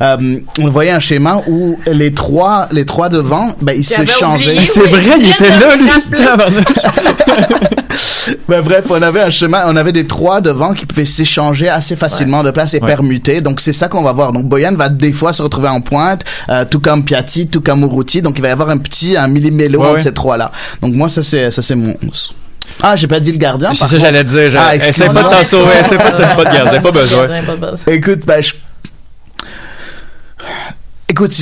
[0.01, 4.51] euh, on voyait un schéma où les trois les trois devant, ben ils s'échangeaient.
[4.51, 5.89] oublié, C'est vrai, il était là, lui.
[8.49, 11.95] Ben bref, on avait un chemin, on avait des trois devant qui pouvaient s'échanger assez
[11.95, 12.87] facilement de place et Ouais.
[12.87, 13.41] permuter.
[13.41, 14.31] Donc c'est ça qu'on va voir.
[14.31, 17.81] Donc Boyan va des fois se retrouver en pointe, euh, tout comme Piatti, tout comme
[17.81, 18.21] Urruti.
[18.21, 20.01] Donc il va y avoir un petit un millimélo Ouais, entre ouais.
[20.01, 20.51] ces trois là.
[20.81, 22.33] Donc moi ça c'est ça c'est mon 11.
[22.83, 23.73] Ah, j'ai pas dit le gardien.
[23.73, 24.59] C'est ça j'allais te dire.
[24.59, 25.23] Ah, Essaie excuse-moi.
[25.23, 25.71] pas de t'en sauver.
[25.79, 27.27] Essaie pas de pas de besoin.
[27.41, 27.77] Pas besoin.
[27.87, 28.53] Écoute, ben, je...
[31.09, 31.33] Écoute,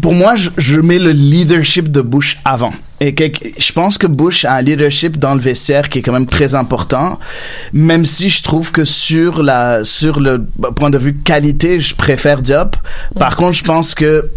[0.00, 2.72] pour moi, je, je mets le leadership de Bush avant.
[3.00, 3.24] Et que,
[3.58, 6.54] je pense que Bush a un leadership dans le vestiaire qui est quand même très
[6.54, 7.18] important,
[7.72, 10.44] même si je trouve que sur la sur le
[10.76, 12.76] point de vue qualité, je préfère Diop.
[13.18, 14.28] Par contre, je pense que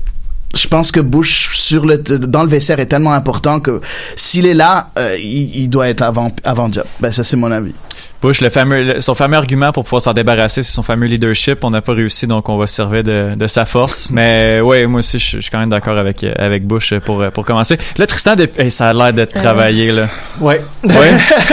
[0.56, 3.82] je pense que Bush sur le dans le vestiaire est tellement important que
[4.16, 6.86] s'il est là, euh, il, il doit être avant avant job.
[7.00, 7.74] Ben ça c'est mon avis.
[8.22, 11.64] Bush, le fameux, le- son fameux argument pour pouvoir s'en débarrasser, c'est son fameux leadership.
[11.64, 14.10] On n'a pas réussi, donc on va se servir de, de sa force.
[14.12, 17.26] Mais ouais, moi aussi, je, je suis quand même d'accord avec euh, avec Bush pour
[17.32, 17.78] pour commencer.
[17.98, 20.08] Là, Tristan, de- hey, ça a l'air d'être travaillé là.
[20.40, 20.62] Ouais.
[20.84, 20.94] Ouais?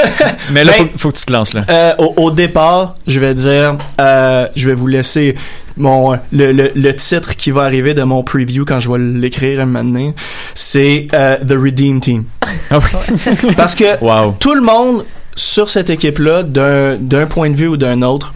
[0.52, 1.62] Mais là, Ben, faut, faut que tu te lances là.
[1.70, 5.36] Euh, au, au départ, je vais dire, euh, je vais vous laisser
[5.78, 9.60] mon le, le, le titre qui va arriver de mon preview quand je vais l'écrire
[9.60, 10.14] un moment donné,
[10.54, 12.24] c'est euh, The Redeem Team.
[12.70, 12.80] Ah
[13.56, 13.98] Parce que
[14.38, 18.34] tout le monde sur cette équipe-là, d'un point de vue ou d'un autre,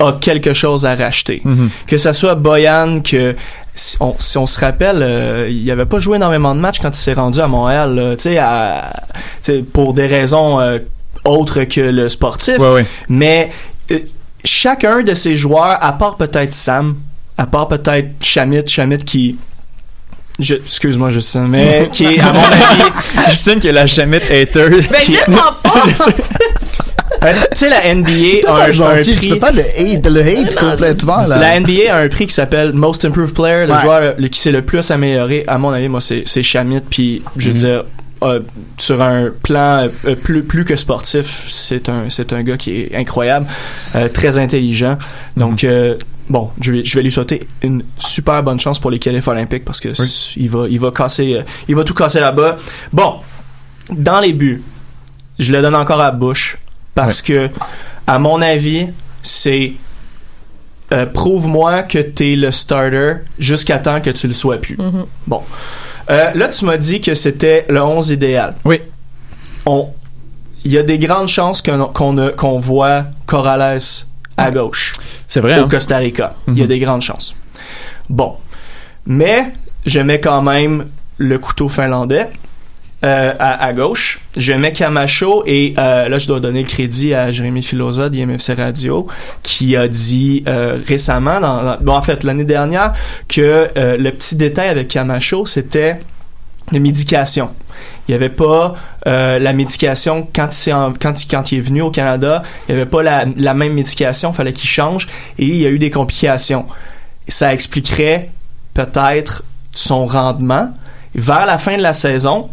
[0.00, 1.40] a quelque chose à racheter.
[1.44, 1.70] Mhm.
[1.86, 3.34] Que ça soit Boyan, que
[3.74, 6.90] si on, si on se rappelle, euh, il avait pas joué énormément de matchs quand
[6.90, 8.34] il s'est rendu à Montréal, tu
[9.42, 10.78] sais, pour des raisons euh,
[11.24, 12.58] autres que le sportif.
[12.58, 12.86] Ouais, ouais.
[13.08, 13.50] Mais
[14.46, 16.96] chacun de ces joueurs, à part peut-être Sam,
[17.36, 19.36] à part peut-être Shamit, Shamit qui
[20.38, 22.82] je, excuse-moi Justin, mais qui est à mon avis
[23.30, 24.68] Justine qui est la chamette hater.
[24.90, 25.54] Mais Qui- pas!
[27.24, 30.54] Euh, tu sais la NBA a un, prix tu peux pas le hate, le hate
[30.56, 31.38] complètement là.
[31.38, 33.80] La NBA a un prix qui s'appelle Most Improved Player, le Ouais.
[33.80, 35.44] joueur le- qui s'est le plus amélioré.
[35.46, 36.80] À mon avis, moi, c'est c'est Shamit.
[36.90, 37.58] Puis, je veux Mhm.
[37.60, 37.84] dire,
[38.26, 38.40] euh,
[38.78, 42.94] sur un plan euh, plus plus que sportif, c'est un c'est un gars qui est
[42.94, 43.46] incroyable,
[43.94, 44.98] euh, très intelligent.
[45.36, 45.96] Donc, euh,
[46.28, 49.64] bon, je vais je vais lui souhaiter une super bonne chance pour les qualifs olympiques
[49.64, 49.88] parce que
[50.36, 52.56] il va il va casser il va tout casser là-bas.
[52.92, 53.16] Bon,
[53.90, 54.62] dans les buts,
[55.38, 56.58] je le donne encore à Bush
[56.94, 57.48] parce que,
[58.06, 58.88] à mon avis,
[59.22, 59.72] c'est
[61.14, 64.78] prouve-moi que t'es le starter jusqu'à temps que tu le sois plus.
[65.26, 65.42] Bon.
[66.10, 68.54] Euh, là, tu m'as dit que c'était le 11 idéal.
[68.64, 68.80] Oui.
[69.64, 69.88] On,
[70.64, 73.78] il y a des grandes chances qu'on voit Corrales
[74.36, 74.92] à gauche.
[75.26, 75.58] C'est vrai.
[75.58, 75.68] Au hein?
[75.68, 76.34] Costa Rica.
[76.48, 76.68] Il y a Mhm.
[76.68, 77.34] des grandes chances.
[78.08, 78.36] Bon.
[79.06, 79.52] Mais,
[79.84, 80.86] je mets quand même
[81.18, 82.28] le couteau finlandais.
[83.06, 87.30] Euh, à, gauche, je mets Camacho et euh, là je dois donner le crédit à
[87.30, 89.06] Jérémy Filosa d'IMFC Radio
[89.44, 91.40] qui a dit euh, récemment,
[91.82, 92.94] bon en fait l'année dernière,
[93.28, 96.00] que le petit détail avec Camacho c'était
[96.72, 97.50] la médication.
[98.08, 102.74] Il n'y avait pas la médication quand il, il, il est venu au Canada, il
[102.74, 105.06] n'y avait pas la, même médication, fallait qu'il change
[105.38, 106.66] et il y a eu des complications.
[107.28, 108.30] Ça expliquerait
[108.74, 110.72] peut-être son rendement.
[111.14, 112.50] Vers la fin de la saison,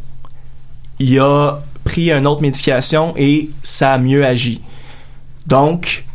[1.03, 4.61] il a pris une autre médication et ça a mieux agi.
[5.45, 6.05] Donc,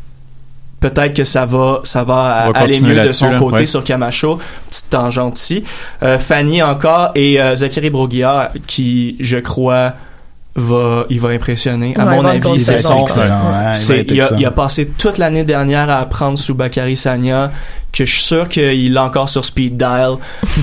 [0.81, 3.67] peut-être que ça va, ça va, aller mieux de son là, côté ouais.
[3.67, 4.39] sur Camacho.
[4.71, 5.65] Petite tangente ici.
[6.03, 9.93] Euh, Fanny encore et euh, Zachary Broguillard qui, je crois,
[10.55, 11.95] va, il va impressionner.
[11.99, 13.05] À Ouais, mon avis, c'est son.
[13.05, 14.39] Ouais, il a, excellent.
[14.39, 17.53] il a passé toute l'année dernière à apprendre sous Bakary Sagna,
[17.93, 20.15] que je suis sûr qu'il l'a encore sur speed dial.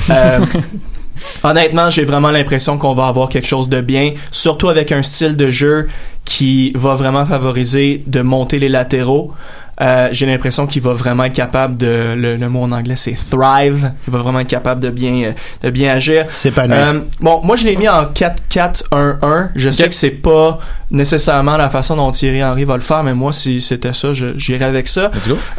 [0.10, 0.40] Euh,
[1.44, 5.36] honnêtement, j'ai vraiment l'impression qu'on va avoir quelque chose de bien, surtout avec un style
[5.36, 5.88] de jeu
[6.26, 9.34] qui va vraiment favoriser de monter les latéraux.
[9.82, 13.16] Euh, j'ai l'impression qu'il va vraiment être capable de le, le mot en anglais c'est
[13.30, 13.92] thrive.
[14.08, 15.32] Il va vraiment être capable de bien euh,
[15.64, 16.26] de bien agir.
[16.30, 20.60] C'est pas euh, bon moi je l'ai mis en 4-4-1-1 je sais que c'est pas
[20.92, 24.66] nécessairement la façon dont Thierry Henry va le faire mais moi si c'était ça j'irais
[24.66, 25.12] avec ça.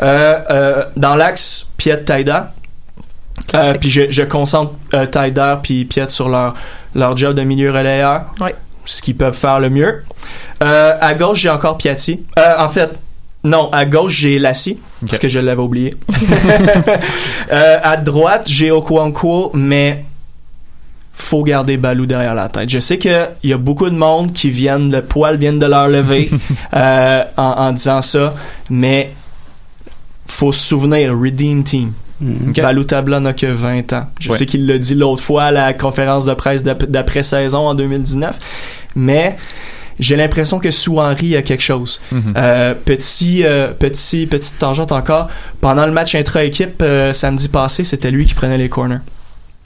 [0.02, 2.54] Euh, dans l'axe Piet Taïda
[3.54, 6.54] euh, puis je, je concentre euh, Taïda puis Piet sur leur
[6.94, 8.54] leur job de milieu relayeur Ouais.
[8.84, 10.02] ce qu'ils peuvent faire le mieux
[10.62, 12.90] euh, à gauche j'ai encore Piatti euh, en fait
[13.44, 15.94] non, à gauche, j'ai Lassie, parce que je l'avais oublié.
[17.52, 20.04] Euh, à droite, j'ai Okuanko, mais
[21.14, 22.68] faut garder Balou derrière la tête.
[22.68, 25.86] Je sais qu'il y a beaucoup de monde qui viennent, le poil vient de leur
[25.86, 26.28] lever
[26.74, 28.34] euh, en, en disant ça,
[28.68, 29.12] mais
[30.26, 31.92] faut se souvenir, Redeem Team.
[32.22, 32.60] Ok.
[32.60, 34.06] Balou Tabla n'a que 20 ans.
[34.20, 34.38] Je Ouais.
[34.38, 38.36] sais qu'il l'a dit l'autre fois à la conférence de presse d'ap- d'après-saison en 2019,
[38.94, 39.36] mais
[40.00, 42.00] j'ai l'impression que sous Henry, il y a quelque chose.
[42.12, 42.32] Mhm.
[42.36, 45.28] Euh, petit, euh, petit, petite tangente encore.
[45.60, 48.98] Pendant le match intra-équipe euh, samedi passé, c'était lui qui prenait les corners.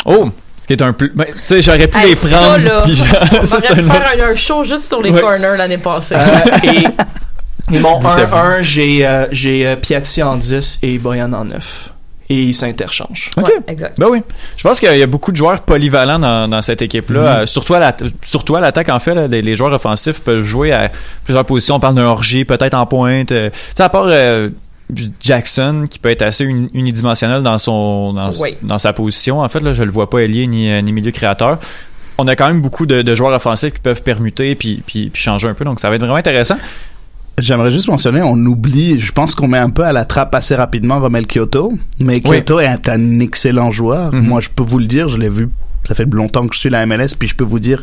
[0.04, 1.12] Oh, ce qui est un plus.
[1.14, 2.64] ben, tu sais, j'aurais pu Hey, les ça, prendre.
[2.64, 4.88] là, puis je- on ça, aurait c'est pu un faire autre- un, un show juste
[4.88, 5.20] sur les Ouais.
[5.20, 6.14] corners l'année passée.
[6.16, 6.18] Euh,
[6.64, 8.16] et, et mon Tout à
[8.58, 11.89] 1-1, j'ai euh, j'ai euh, Piatti en 10 et Boyan en 9.
[12.32, 13.30] Et ils s'interchangent.
[13.36, 13.46] Ok.
[13.48, 13.98] Ouais, exact.
[13.98, 14.22] Ben oui.
[14.56, 17.20] Je pense qu'il y a beaucoup de joueurs polyvalents dans, dans cette équipe-là.
[17.20, 17.26] Mhm.
[17.26, 19.14] Euh, surtout à la- surtout à l'attaque, en fait.
[19.16, 20.90] là, les, les joueurs offensifs peuvent jouer à
[21.24, 21.74] plusieurs positions.
[21.74, 23.32] On parle d'un orgie, peut-être en pointe.
[23.32, 24.48] euh, tu sais, à part euh,
[25.20, 28.56] Jackson, qui peut être assez uni- unidimensionnel dans, son, dans, Oui.
[28.62, 29.40] dans sa position.
[29.40, 31.58] En fait, là, je le vois pas ailier ni, euh, ni milieu créateur.
[32.18, 35.22] On a quand même beaucoup de, de joueurs offensifs qui peuvent permuter puis, puis, puis
[35.22, 35.64] changer un peu.
[35.64, 36.56] Donc, ça va être vraiment intéressant.
[37.38, 40.54] J'aimerais juste mentionner, on oublie, je pense qu'on met un peu à la trappe assez
[40.54, 42.38] rapidement Romel Kyoto, mais Oui.
[42.38, 44.12] Kyoto est un excellent joueur.
[44.14, 44.26] Mhm.
[44.26, 45.48] Moi, je peux vous le dire, je l'ai vu.
[45.90, 47.82] Ça fait longtemps que je suis la MLS, puis je peux vous dire,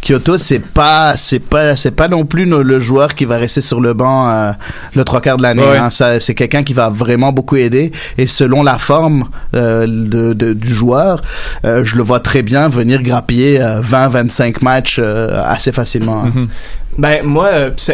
[0.00, 3.80] Kyoto, c'est pas, c'est pas, c'est pas non plus le joueur qui va rester sur
[3.80, 4.52] le banc euh,
[4.94, 5.62] le trois quarts de l'année.
[5.64, 5.76] Ouais.
[5.76, 5.90] hein.
[5.90, 7.90] Ça, c'est quelqu'un qui va vraiment beaucoup aider.
[8.16, 11.20] Et selon la forme euh, de, de- du joueur,
[11.64, 16.22] euh, je le vois très bien venir grappiller 20-25 matchs euh, assez facilement.
[16.22, 16.32] hein.
[16.32, 16.48] Mhm.
[16.96, 17.50] Ben moi,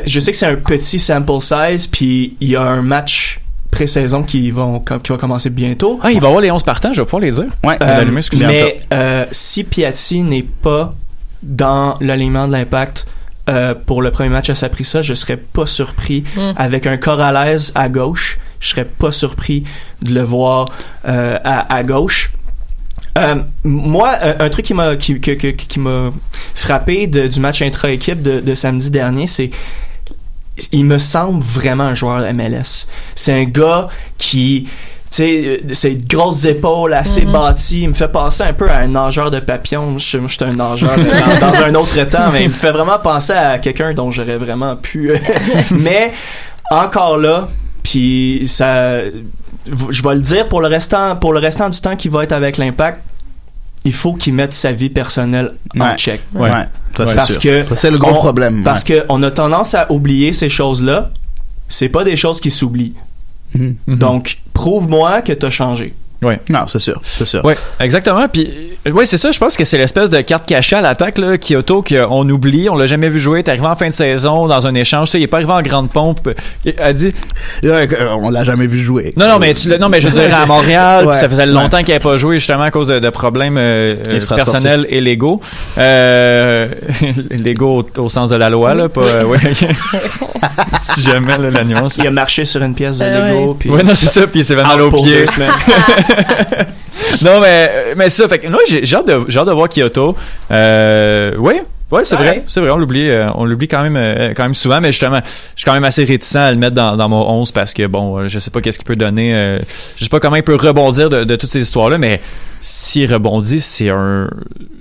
[0.07, 3.41] je sais que c'est un petit sample size, puis il y a un match
[3.75, 5.99] pré-saison qui, vont, qui va commencer bientôt.
[6.03, 7.45] Ah, il va y avoir les 11 partants, je vais pouvoir les dire.
[7.63, 7.77] Ouais.
[7.83, 8.05] Euh,
[8.49, 10.95] mais euh, si Piatti n'est pas
[11.43, 13.07] dans l'alignement de l'impact
[13.51, 16.53] euh, pour le premier match à Saprissa, je serais pas surpris Mm.
[16.57, 18.39] avec un corps à l'aise à gauche.
[18.61, 19.65] Je serais pas surpris
[20.01, 20.71] de le voir
[21.07, 22.31] euh, à, à gauche.
[23.19, 26.11] Euh, moi, un, un truc qui m'a qui, qui m'a
[26.55, 29.51] frappé de- du match intra-équipe de, de samedi dernier, c'est
[30.73, 32.87] il me semble vraiment un joueur MLS.
[33.15, 33.89] C'est un gars
[34.19, 34.71] qui, tu
[35.11, 37.33] sais, euh, ses grosses épaules assez Mhm.
[37.33, 39.99] bâties, il me fait penser un peu à un nageur de papillon.
[39.99, 42.73] Je moi, je suis un nageur dans, dans un autre temps, mais il me fait
[42.73, 45.11] vraiment penser à quelqu'un dont j'aurais vraiment pu.
[45.11, 45.19] euh,
[45.73, 46.13] mais
[46.71, 47.49] encore là,
[47.83, 52.11] puis ça, je vais le dire pour le restant, pour le restant du temps qu'il
[52.11, 53.01] va être avec l'Impact.
[53.85, 55.97] Il faut qu'il mette sa vie personnelle en Ouais.
[55.97, 56.21] check.
[56.35, 56.49] Ouais.
[56.97, 57.43] Ça, c'est parce sûr.
[57.43, 59.01] que c'est le gros on- problème, Parce ouais.
[59.01, 61.11] que on a tendance à oublier ces choses-là.
[61.69, 62.95] C'est pas des choses qui s'oublient.
[63.55, 63.77] Mhm.
[63.89, 65.95] Donc, prouve-moi que t'as changé.
[66.25, 66.41] Ouais.
[66.49, 67.45] Non, c'est sûr, c'est sûr.
[67.45, 68.27] Ouais, exactement.
[68.29, 68.49] Puis,
[68.87, 69.31] euh, ouais, c'est ça.
[69.33, 72.69] Je pense que c'est l'espèce de carte cachée à l'attaque, là, Kyoto, qu'on oublie.
[72.71, 73.43] On l'a jamais vu jouer.
[73.43, 75.09] T'es arrivé en fin de saison dans un échange.
[75.09, 76.31] Tu sais, il est pas arrivé en grande pompe.
[76.65, 77.13] Il a dit.
[77.65, 77.87] Euh,
[78.21, 79.13] on l'a jamais vu jouer.
[79.17, 80.65] Non, non, mais tu l'as- non, mais je veux dire à Montréal.
[81.05, 81.11] Ouais.
[81.11, 81.85] puis ça faisait longtemps Ouais.
[81.85, 85.41] qu'il n'avait pas joué justement à cause de, de problèmes euh, euh, personnels et légaux.
[85.79, 86.69] Euh,
[87.31, 89.01] légaux au, au sens de la loi, là, pas.
[89.03, 89.39] euh, ouais.
[90.81, 91.97] si jamais là, la nuance.
[91.99, 93.47] Il a marché sur une pièce de Euh, Lego.
[93.53, 93.57] ouais.
[93.59, 95.25] puis- Ouais, non, c'est ça, puis il s'est fait mal Out au pied.
[97.23, 100.17] non, mais, ça, fait que, non, j'ai j'ai hâte, de- j'ai hâte de voir Kyoto.
[100.51, 101.55] Euh, oui,
[101.91, 102.23] ouais, c'est Ouais.
[102.23, 104.93] vrai, c'est vrai, on l'oublie, euh, on l'oublie quand même, euh, quand même souvent, mais
[104.93, 107.73] justement, je suis quand même assez réticent à le mettre dans, dans mon 11 parce
[107.75, 109.59] que, bon, euh, je sais pas qu'est-ce qu'il peut donner, euh,
[109.97, 112.21] je sais pas comment il peut rebondir de, de toutes ces histoires-là, mais
[112.61, 114.29] s'il rebondit, c'est un,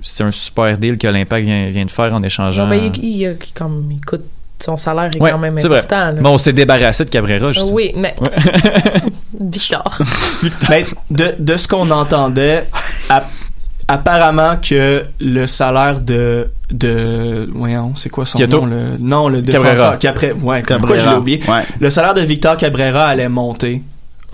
[0.02, 2.64] c'est un super deal que l'Impact vient, vient de faire en échangeant.
[2.64, 4.22] Non, mais il, il- il- comme, il coûte,
[4.62, 5.78] son salaire est Ouais, quand même vrai.
[5.78, 5.96] important.
[6.06, 6.12] là.
[6.20, 7.72] Bon, on s'est débarrassé de Cabrera, je sais.
[7.72, 8.14] oui, mais.
[9.40, 9.98] Victor.
[10.70, 12.64] Mais de, de ce qu'on entendait,
[13.08, 13.28] app-
[13.88, 18.60] apparemment que le salaire de de voyons, c'est quoi son Kyoto?
[18.60, 19.70] nom le non le Cabrera.
[19.74, 20.98] défenseur Capre, ouais, pourquoi Cabrera.
[20.98, 21.40] je l'ai oublié?
[21.48, 21.62] Ouais.
[21.80, 23.82] Le salaire de Victor Cabrera allait monter.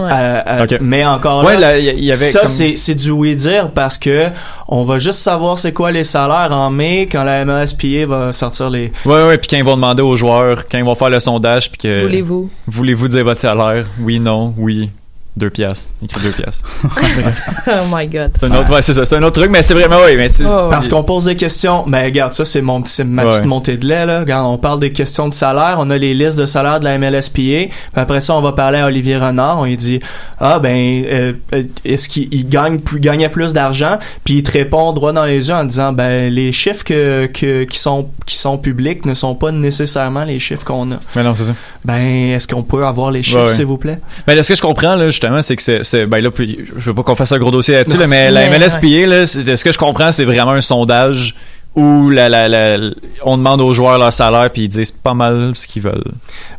[0.01, 0.09] Ouais.
[0.13, 0.41] Euh,
[0.73, 0.79] euh.
[0.81, 3.11] Mais encore Ouais, là, là, il y- il y avait ça comme- c'est c'est du
[3.11, 4.29] oui dire parce que
[4.69, 8.71] on va juste savoir c'est quoi les salaires en mai quand la MSPA va sortir
[8.71, 11.21] les Ouais, ouais, puis quand ils vont demander aux joueurs, quand ils vont faire le
[11.21, 12.03] sondage, puis que.
[12.03, 12.51] Voulez-vous?
[12.67, 13.87] Voulez-vous dire votre salaire?
[14.01, 14.91] Oui, non, oui.
[15.37, 15.91] Deux piastres.
[16.03, 16.65] Écrit deux piastres.
[17.69, 18.33] Oh my god.
[18.39, 19.05] C'est un autre, ouais, c'est ça.
[19.05, 20.45] C'est un autre truc, mais c'est vraiment, oui, mais c'est.
[20.45, 23.31] Oh, Parce qu'on pose des questions, mais regarde, ça c'est mon c'est ma Ouais.
[23.31, 24.21] petite montée de lait là.
[24.21, 26.99] Regarde, on parle des questions de salaire, on a les listes de salaire de la
[26.99, 30.01] MLSPA, puis après ça on va parler à Olivier Renard, on lui dit
[30.41, 34.51] ah ben euh, euh, est-ce qu'il il gagne plus gagnait plus d'argent, puis il te
[34.53, 38.37] répond droit dans les yeux en disant ben les chiffres que, que qui sont qui
[38.37, 40.97] sont publics ne sont pas nécessairement les chiffres qu'on a.
[41.15, 41.53] Mais non, c'est ça.
[41.85, 43.99] Ben est-ce qu'on peut avoir les chiffres s'il vous plaît?
[44.27, 46.59] Mais là, ce que je comprends, là, justement, c'est que c'est, c'est- ben là, puis,
[46.77, 49.57] je veux pas qu'on fasse un gros dossier là-dessus, là, mais la MLSPA, là, c'est-
[49.57, 51.35] ce que je comprends, c'est vraiment un sondage
[51.77, 52.79] où la, la, la,
[53.25, 56.13] on demande aux joueurs leur salaire puis ils disent pas mal ce qu'ils veulent.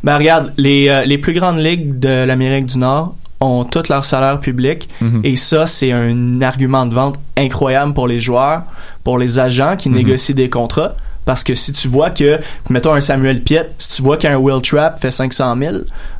[0.03, 4.05] Ben regarde, les euh, les plus grandes ligues de l'Amérique du Nord ont tous leur
[4.05, 5.19] salaire public Mhm.
[5.25, 8.61] et ça c'est un argument de vente incroyable pour les joueurs,
[9.03, 9.95] pour les agents qui Mhm.
[9.97, 10.95] négocient des contrats
[11.25, 14.61] parce que si tu vois que mettons un Samuel Piet, si tu vois qu'un Will
[14.61, 15.75] Trapp fait 500 000,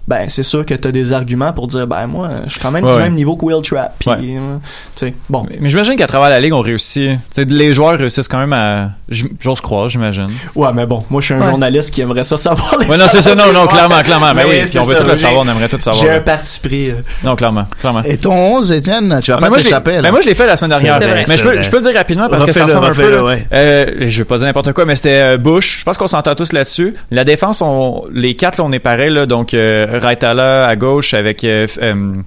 [0.08, 2.72] ben c'est sûr que tu as des arguments pour dire ben moi je suis quand
[2.72, 3.04] même Ouais, du ouais.
[3.04, 3.80] même niveau que Will Ouais.
[4.08, 4.58] euh,
[4.96, 5.46] tu sais bon.
[5.50, 7.12] Mais, mais j'imagine qu'à travers la ligue, on réussit.
[7.12, 8.90] Tu sais, les joueurs réussissent quand même à.
[9.10, 10.28] J'ose croire, j'imagine.
[10.56, 11.46] Ouais, mais bon, moi je suis un Ouais.
[11.46, 14.34] journaliste qui aimerait ça savoir les Ouais, non, c'est ça, non, non, clairement, clairement.
[14.34, 16.02] Ben Mais oui, si on veut ça, tout le j'ai- savoir, on aimerait tout savoir.
[16.04, 16.90] J'ai un parti pris.
[16.90, 16.96] euh.
[17.24, 18.04] Non, clairement, clairement.
[18.04, 20.02] Et ton 11, Étienne, tu vas Ah, pas mais moi, je l'ai- t'échapper, là.
[20.02, 20.98] ben, moi, je l'ai fait la semaine dernière.
[20.98, 21.64] Vrai, mais je peux, vrai.
[21.64, 23.28] je peux le dire rapidement parce que ça ressemble un peu.
[23.54, 25.80] Euh, je vais pas dire n'importe quoi, mais c'était Bush.
[25.80, 26.96] Je pense qu'on s'entend tous là-dessus.
[27.12, 29.10] La défense, on, les quatre, là, on est pareil.
[29.12, 31.44] Là, donc, euh, Raitala à gauche avec...
[31.44, 32.22] Euh, euh,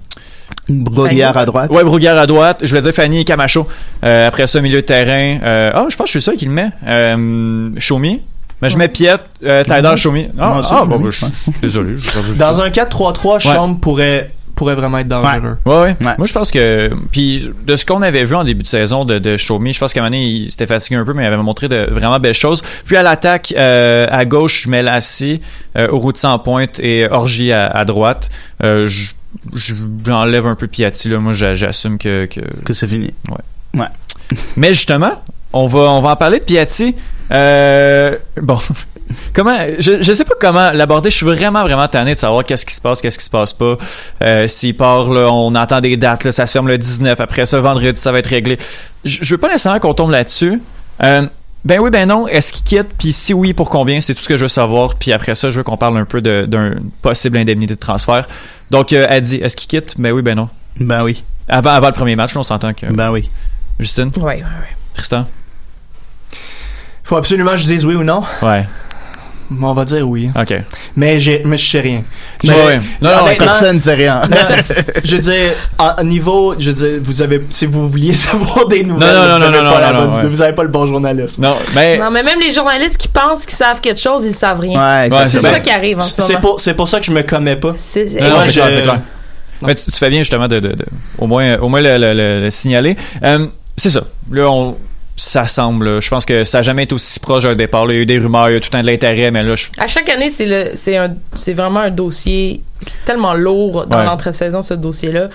[0.69, 1.71] Broguière à droite.
[1.71, 2.61] Ouais, Brouguière à droite.
[2.63, 3.67] Je vais dire Fanny et Camacho.
[4.03, 5.39] Euh, après ça, milieu de terrain.
[5.43, 6.69] Euh, ah, je pense que je suis seul qui le met.
[6.87, 7.69] Euh.
[8.61, 9.93] Mais je mets Piet, euh, Tyler.
[10.39, 11.27] Ah, ah, bon, ben, je suis
[11.61, 11.97] désolé.
[12.37, 15.57] Dans un 4-3-3, Chambre pourrait pourrait vraiment être dangereux.
[15.65, 15.95] Ouais, ouais.
[16.17, 16.89] Moi, je pense que.
[17.11, 19.79] Puis, de ce qu'on avait vu en début de saison de, de Show Me, je
[19.79, 21.87] pense qu'à un moment donné, il s'était fatigué un peu, mais il avait montré de
[21.91, 22.63] vraiment belles choses.
[22.85, 25.41] Puis, à l'attaque, euh, à gauche, je mets Lassie,
[25.77, 28.29] euh, Urruti en pointe et Orgy à, à droite.
[28.63, 29.11] Euh, je-
[29.53, 29.73] je-
[30.05, 31.19] J'enlève un peu Piatti, là.
[31.19, 32.25] Moi, j'a- j'assume que.
[32.25, 33.13] Que, que c'est fini.
[33.29, 33.79] Ouais.
[33.81, 33.87] Ouais.
[34.55, 35.21] Mais justement,
[35.53, 36.95] on va, on va en parler de Piatti.
[37.31, 38.59] Euh, bon.
[39.33, 41.09] Comment, je, je sais pas comment l'aborder.
[41.09, 43.53] Je suis vraiment, vraiment tanné de savoir qu'est-ce qui se passe, qu'est-ce qui se passe
[43.53, 43.77] pas.
[44.23, 47.19] Euh, S'il part, là, on entend des dates, là, ça se ferme le 19.
[47.19, 48.57] Après ça, vendredi, ça va être réglé.
[49.03, 50.61] Je, je veux pas nécessairement qu'on tombe là-dessus.
[51.03, 51.27] Euh,
[51.63, 52.27] ben oui, ben non.
[52.27, 52.87] Est-ce qu'il quitte?
[52.97, 53.99] Puis si oui, pour combien?
[54.01, 54.95] C'est tout ce que je veux savoir.
[54.95, 58.27] Puis après ça, je veux qu'on parle un peu d'un possible indemnité de transfert.
[58.71, 59.95] Donc, euh, elle dit, est-ce qu'il quitte?
[59.99, 60.49] Ben oui, ben non.
[60.79, 61.23] Ben oui.
[61.47, 62.85] Avant, avant le premier match, là, on s'entend que.
[62.87, 63.29] Ben oui.
[63.79, 64.11] Justine?
[64.17, 64.75] Ouais, ouais, ouais.
[64.93, 65.25] Tristan?
[67.03, 68.23] Faut absolument que je dise oui ou non.
[68.41, 68.65] Ouais.
[69.61, 70.29] On va dire oui.
[70.39, 70.53] OK.
[70.95, 72.03] Mais, j'ai, mais je sais rien.
[72.43, 72.81] Ouais, ouais.
[73.01, 74.21] Non, non, personne ne sait rien.
[74.29, 74.37] Non,
[75.03, 78.83] je veux dire, à niveau, je veux dire, vous avez, si vous vouliez savoir des
[78.83, 80.27] nouvelles, Non, non, vous, non, avez non, pas la bonne- ouais.
[80.27, 81.37] vous avez pas le bon journaliste.
[81.37, 81.97] Non, mais.
[81.97, 84.79] Non, mais même les journalistes qui pensent qu'ils savent quelque chose, ils savent rien.
[85.09, 85.59] Ouais, c'est ça ça.
[85.59, 86.39] qui arrive en ce C'est moment.
[86.41, 87.73] pour, c'est pour ça que je me commets pas.
[87.77, 88.99] C'est- je- clair, c'est clair.
[89.61, 90.85] Mais tu, tu fais bien justement de, de, de-
[91.17, 92.97] au moins, au moins le, le- le- le signaler.
[93.23, 94.01] Euh, c'est ça.
[94.31, 94.75] Là, on,
[95.15, 95.85] ça semble.
[95.85, 95.99] là.
[96.01, 97.85] Je pense que ça n'a jamais été aussi proche d'un départ.
[97.85, 97.93] là.
[97.93, 99.55] Il y a eu des rumeurs, il y a tout un de l'intérêt, mais là,
[99.55, 102.61] je, À chaque année, c'est le, c'est un, c'est vraiment un dossier.
[102.81, 104.05] C'est tellement lourd dans Ouais.
[104.05, 105.29] l'entre-saison ce dossier-là.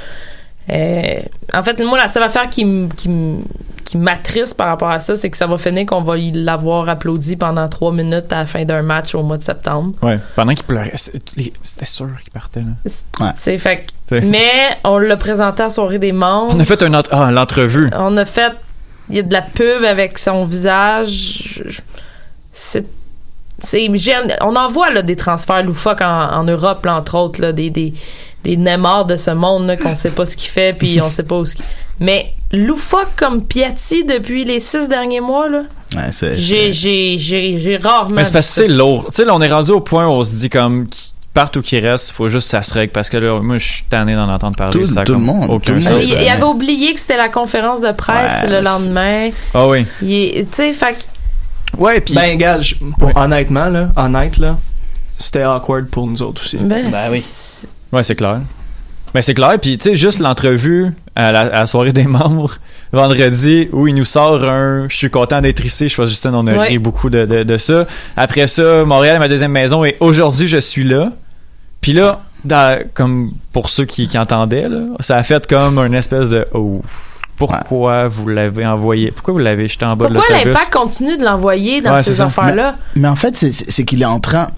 [0.70, 1.20] Euh,
[1.54, 3.42] en fait, moi, la seule affaire qui, m- qui, m-
[3.84, 6.88] qui m'attriste par rapport à ça, c'est que ça va finir qu'on va y l'avoir
[6.88, 9.94] applaudi pendant trois minutes à la fin d'un match au mois de septembre.
[10.02, 10.20] ouais.
[10.36, 12.60] Pendant qu'il pleurait, c'était sûr qu'il partait.
[12.60, 12.90] Là.
[13.20, 13.32] Ouais.
[13.36, 13.78] C'est fait.
[13.78, 16.52] que- C'est- Mais on l'a présenté à soirée des membres.
[16.54, 17.90] On a fait un autre, ah, l'entrevue.
[17.96, 18.52] On a fait.
[19.10, 21.62] Il y a de la pub avec son visage.
[22.52, 22.84] C'est.
[23.58, 23.88] c'est
[24.40, 27.70] on en voit là, des transferts loufoques en, en Europe, là, entre autres, là, des,
[27.70, 27.92] des,
[28.44, 31.22] des Neymar de ce monde là, qu'on sait pas ce qu'il fait, puis on sait
[31.24, 31.64] pas où ce qu'il.
[32.00, 35.62] Mais loufoque comme Piatti depuis les six derniers mois, là,
[35.96, 36.36] Ouais, c'est.
[36.36, 38.14] j'ai, j'ai, j'ai, j'ai rarement.
[38.14, 39.06] Mais c'est parce que c'est lourd.
[39.06, 40.86] Tu sais, là, on est rendu au point où on se dit comme
[41.56, 43.64] ou qu'ils restent, il faut juste que ça se règle parce que là, moi, je
[43.66, 44.78] suis tanné d'en entendre parler.
[44.80, 46.04] Tout- ça le monde, Aucun tout sens.
[46.04, 49.30] il, il avait oublié que c'était la conférence de presse Ouais, le lendemain.
[49.54, 49.86] Ah oui.
[50.02, 52.14] Il est- Tu sais, fait que- Ouais, puis.
[52.14, 52.58] Ben, gars,
[53.14, 54.58] honnêtement, là, honnête, là,
[55.18, 56.56] c'était awkward pour nous autres aussi.
[56.56, 57.20] ben, oui.
[57.22, 58.40] c'est- Ouais, c'est clair.
[59.14, 59.56] Ben, c'est clair.
[59.60, 62.56] Puis, tu sais, juste l'entrevue à la, à la soirée des membres,
[62.92, 65.88] vendredi, où il nous sort un «Je suis content d'être ici».
[65.90, 66.68] Je pense, Justin, on a Ouais.
[66.68, 67.86] ri beaucoup de, de, de ça.
[68.16, 71.10] Après ça, Montréal est ma deuxième maison et aujourd'hui, je suis là.
[71.80, 75.94] Puis là, dans- comme pour ceux qui, qui entendaient, là, ça a fait comme une
[75.94, 76.82] espèce de «Oh,
[77.36, 79.10] pourquoi vous l'avez envoyé?
[79.10, 82.02] Pourquoi vous l'avez jeté en bas Pourquoi de l'autobus?» l'impact continue de l'envoyer dans Ouais,
[82.02, 82.74] ces affaires-là?
[82.96, 84.48] Mais en fait, c'est- c'est c'est qu'il est en train.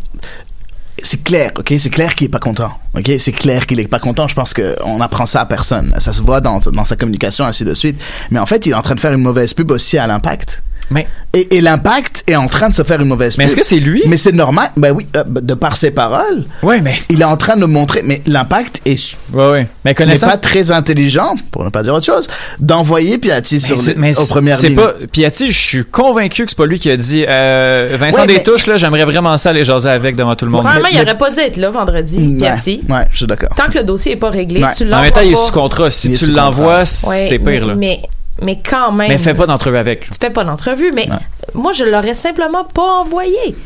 [1.05, 1.73] C'est clair, ok?
[1.79, 3.11] C'est clair qu'il est pas content, ok?
[3.19, 4.29] C'est clair qu'il est pas content.
[4.29, 5.93] Je pense qu'on apprend ça à personne.
[5.99, 8.01] Ça se voit dans, dans sa communication, ainsi de suite.
[8.31, 10.63] Mais en fait, il est en train de faire une mauvaise pub aussi à l'impact.
[10.91, 13.65] Mais, Et, et l'impact est en train de se faire une mauvaise mais est-ce que
[13.65, 14.03] c'est lui?
[14.07, 14.71] Mais c'est normal.
[14.77, 16.93] Ben oui, euh, de par ses paroles, Ouais, mais...
[17.09, 18.03] il est en train de montrer.
[18.05, 19.69] Mais l'impact est Ouais, ouais.
[19.85, 20.29] Mais n'est connaissant...
[20.29, 22.27] pas très intelligent, pour ne pas dire autre chose,
[22.61, 24.77] d'envoyer Piatti sur les- mais aux premières c'est lignes.
[24.77, 28.27] pas Piatti, je suis convaincu que c'est pas lui qui a dit euh, Vincent Ouais,
[28.27, 30.63] mais- Détouche là, j'aimerais vraiment ça aller jaser avec devant tout le monde.
[30.63, 32.83] Probablement, il mais- aurait pas dû être là vendredi, Piatti.
[32.91, 33.51] Ouais, je suis d'accord.
[33.57, 34.71] Tant que le dossier est pas réglé, Ouais.
[34.77, 35.91] tu en l'envoies même temps, il est sous contrat.
[35.91, 37.09] Si tu l'envoies, contrat.
[37.09, 37.75] Ouais, c'est pire là.
[37.75, 38.01] Mais,
[38.41, 39.09] mais quand même.
[39.09, 40.09] Mais fais pas d'entrevue avec.
[40.11, 41.09] Tu fais pas d'entrevue, mais
[41.55, 43.57] moi, je l'aurais simplement pas envoyé.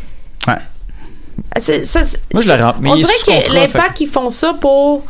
[0.49, 0.55] Ouais.
[1.59, 2.75] C'est- ça- c'est- Moi, je le rends.
[2.81, 5.05] Mais on il est dirait que l'impact, ils font ça pour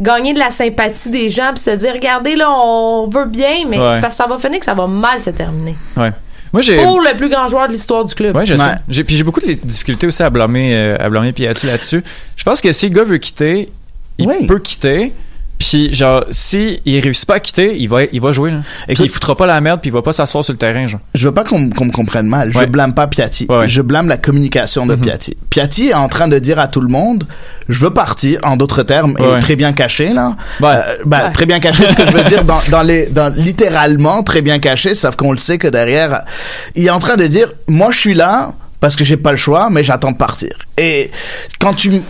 [0.00, 3.78] gagner de la sympathie des gens puis se dire regardez là on veut bien mais
[3.78, 3.90] Ouais.
[3.92, 6.10] c'est parce que ça va finir que ça va mal se terminer Ouais.
[6.52, 6.82] Moi, j'ai.
[6.82, 8.58] pour le plus grand joueur de l'histoire du club Ouais, je Ouais.
[8.58, 8.74] sais.
[8.88, 12.02] J'ai- Puis j'ai beaucoup de difficultés aussi à blâmer, euh, à blâmer Piatti là-dessus.
[12.34, 13.70] Je pense que si le gars veut quitter,
[14.18, 14.46] il Oui.
[14.46, 15.12] peut quitter.
[15.58, 18.50] Puis genre, si il réussit pas à quitter, il va, il va jouer.
[18.50, 18.58] Là.
[18.88, 20.86] Et puis il foutra pas la merde, puis il va pas s'asseoir sur le terrain,
[20.86, 21.00] genre.
[21.14, 22.52] Je veux pas qu'on qu'on me comprenne mal.
[22.52, 22.66] Je Ouais.
[22.66, 23.46] blâme pas Piatti.
[23.48, 23.68] Ouais, ouais.
[23.68, 25.00] Je blâme la communication de Mhm.
[25.00, 25.36] Piatti.
[25.50, 27.24] Piatti est en train de dire à tout le monde,
[27.68, 29.38] je veux partir, en d'autres termes, Ouais.
[29.38, 30.36] et très bien caché, là.
[30.60, 30.68] Ouais.
[30.68, 31.32] Euh, ben, Ouais.
[31.32, 34.58] Très bien caché, ce que je veux dire, dans, dans les, dans, littéralement très bien
[34.58, 36.24] caché, sauf qu'on le sait que derrière,
[36.74, 39.38] il est en train de dire, moi je suis là parce que j'ai pas le
[39.38, 40.50] choix, mais j'attends de partir.
[40.76, 41.10] Et
[41.58, 42.02] quand tu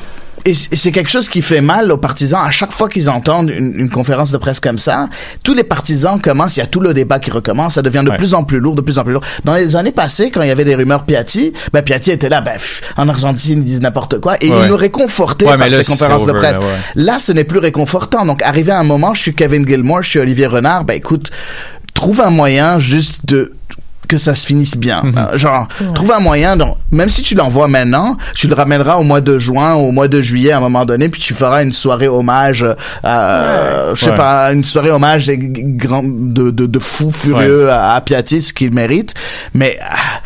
[0.45, 2.41] et c'est quelque chose qui fait mal aux partisans.
[2.45, 5.09] À chaque fois qu'ils entendent une, une conférence de presse comme ça,
[5.43, 8.11] tous les partisans commencent, il y a tout le débat qui recommence, ça devient de
[8.11, 8.17] Ouais.
[8.19, 9.23] plus en plus lourd, de plus en plus lourd.
[9.45, 12.43] Dans les années passées, quand il y avait des rumeurs Piatti, ben Piatti était là,
[12.43, 14.59] ben, pff, en Argentine, ils disent n'importe quoi, et Ouais.
[14.65, 16.53] il nous réconfortait Ouais, par là, ces conférences de presse.
[16.53, 16.67] là, ouais.
[16.97, 18.27] Là, ce n'est plus réconfortant.
[18.27, 21.31] Donc, arrivé à un moment, je suis Kevin Gilmore, je suis Olivier Renard, ben écoute,
[21.95, 23.54] trouve un moyen juste de
[24.07, 25.03] que ça se finisse bien.
[25.05, 25.15] Mhm.
[25.17, 29.03] Euh, Genre, trouve un moyen, donc, même si tu l'envoies maintenant, tu le ramèneras au
[29.03, 31.73] mois de juin, au mois de juillet à un moment donné, puis tu feras une
[31.73, 32.65] soirée hommage,
[33.05, 34.17] euh, je sais Ouais.
[34.17, 38.43] pas, une soirée hommage des g- grands, de, de, de fous furieux à, à Piatti,
[38.43, 39.15] ce qu'il mérite.
[39.55, 40.21] Mais, ah,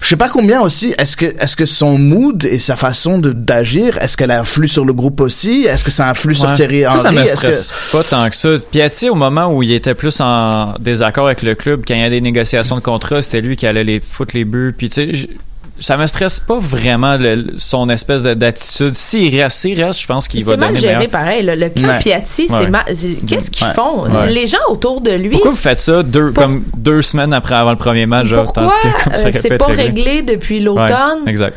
[0.00, 3.32] je sais pas combien aussi, est-ce que, est-ce que son mood et sa façon de,
[3.32, 5.62] d'agir, est-ce qu'elle influe sur le groupe aussi?
[5.62, 6.54] Est-ce que ça influe sur Ouais.
[6.54, 7.00] Thierry Ça, Henry?
[7.00, 8.48] ça me que- stresse pas tant que ça.
[8.70, 12.04] Piatti, au moment où il était plus en désaccord avec le club, quand il y
[12.04, 14.74] a des négociations de contrat, c'était lui qui allait les foutre les buts.
[14.76, 15.28] Puis, tu sais,
[15.78, 18.94] ça me stresse pas vraiment le- son espèce de- d'attitude.
[18.94, 21.10] S'il reste, s'il reste, je pense qu'il va C'est mal donner géré meilleur.
[21.10, 21.42] pareil.
[21.44, 21.98] Le, le club Ouais.
[21.98, 22.70] Piatti, Ouais.
[22.94, 23.74] c'est Qu'est-ce qu'ils Ouais.
[23.74, 24.04] font?
[24.04, 24.32] Ouais.
[24.32, 25.28] Les gens autour de lui.
[25.30, 28.62] Pourquoi vous faites ça deux, comme deux semaines après avant le premier match, genre, Pourquoi
[28.64, 31.24] tandis que comme ça euh, c'est pas réglé depuis l'automne?
[31.26, 31.54] Ouais, exact.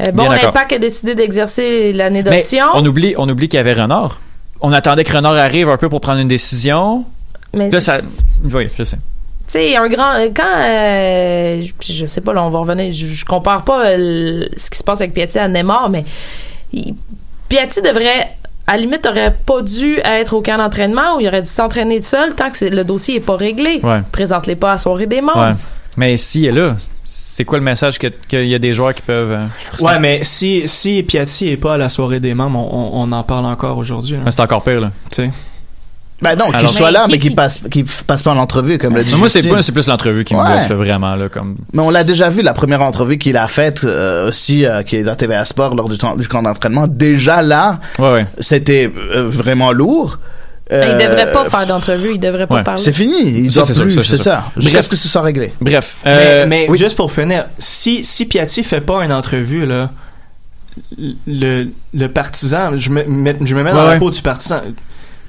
[0.00, 2.66] Euh, bon, l'Impact a décidé d'exercer l'année d'option.
[2.74, 4.20] on oublie, on oublie qu'il y avait Renard.
[4.60, 7.04] On attendait que Renard arrive un peu pour prendre une décision.
[7.54, 7.98] Mais Là, ça.
[8.44, 8.98] Oui, je sais.
[9.48, 10.12] Tu sais, un grand.
[10.36, 10.58] Quand.
[10.60, 12.92] euh, je, je sais pas, là, on va revenir.
[12.92, 16.04] Je, je compare pas euh, ce qui se passe avec Piatti à Neymar, mais.
[16.72, 16.94] il-
[17.48, 18.30] Piatti devrait.
[18.66, 22.02] À la limite, aurait pas dû être au camp d'entraînement ou il aurait dû s'entraîner
[22.02, 23.80] seul tant que le dossier est pas réglé.
[23.82, 24.02] Ouais.
[24.12, 25.40] Présente-les pas à la soirée des membres.
[25.40, 25.54] Ouais.
[25.96, 26.76] Mais s'il est là,
[27.06, 29.32] c'est quoi le message que- qu'il y a des joueurs qui peuvent.
[29.32, 29.46] euh,
[29.80, 33.12] Ouais, mais si, si Piatti est pas à la soirée des membres, on, on- on
[33.12, 34.18] en parle encore aujourd'hui.
[34.28, 34.90] c'est encore pire, là.
[35.10, 35.30] Tu sais.
[36.20, 38.76] Ben non, qu'il soit là, Mais mais qui- qu'il passe, qu'il passe pas en entrevue,
[38.78, 40.54] comme l'a dit moi, c'est c'est plus l'entrevue qui me Ouais.
[40.56, 41.54] gosse, là, vraiment, là, comme.
[41.72, 44.96] Mais on l'a déjà vu, la première entrevue qu'il a faite euh, aussi, euh, qui
[44.96, 46.88] est dans TVA Sport lors du, temps- du camp d'entraînement.
[46.88, 48.26] Déjà là, Ouais, ouais.
[48.40, 50.18] c'était euh, vraiment lourd.
[50.70, 52.62] Il Euh, devrait pas faire d'entrevue, il devrait pas ouais.
[52.64, 52.82] parler.
[52.82, 54.44] C'est fini, il Ça, doit plus, ça, c'est ça.
[54.56, 54.84] Jusqu'à Bref.
[54.84, 55.52] ce que ce soit réglé.
[55.62, 55.96] Bref.
[56.04, 56.76] Mais, euh, mais oui.
[56.76, 59.88] juste pour finir, si, si Piatti fait pas une entrevue, là,
[61.26, 63.98] le, le partisan, je me, mets- je me mets dans Ouais, la ouais.
[63.98, 64.60] peau du partisan.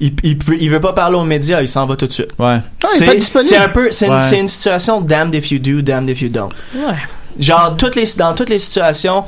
[0.01, 2.29] Il, il, peut- il veut pas parler aux médias, il s'en va tout de suite.
[2.39, 2.57] Ouais.
[2.83, 3.49] Ah, il est C'est- pas disponible.
[3.49, 4.47] C'est un peu, c'est une, Ouais.
[4.47, 6.51] situation damned if you do, damned if you don't.
[6.75, 6.95] Ouais.
[7.39, 9.23] Genre toutes les dans toutes les situations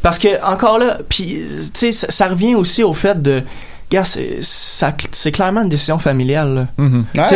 [0.00, 3.42] parce que encore là puis tu sais ça, ça revient aussi au fait de
[3.90, 6.66] gars c'est clairement une décision familiale là.
[6.78, 7.04] Mhm.
[7.14, 7.26] Là,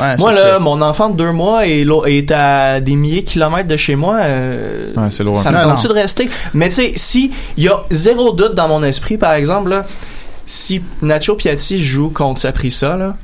[0.00, 3.76] ouais, moi là mon enfant de deux mois est, à des milliers de kilomètres de
[3.76, 5.36] chez moi euh, Ouais, c'est loin.
[5.36, 6.28] ça me Non, tente-tu de rester?
[6.54, 9.84] Mais tu sais si il y a zéro doute dans mon esprit par exemple là
[10.46, 13.16] si Nacho Piatti joue contre Saprissa là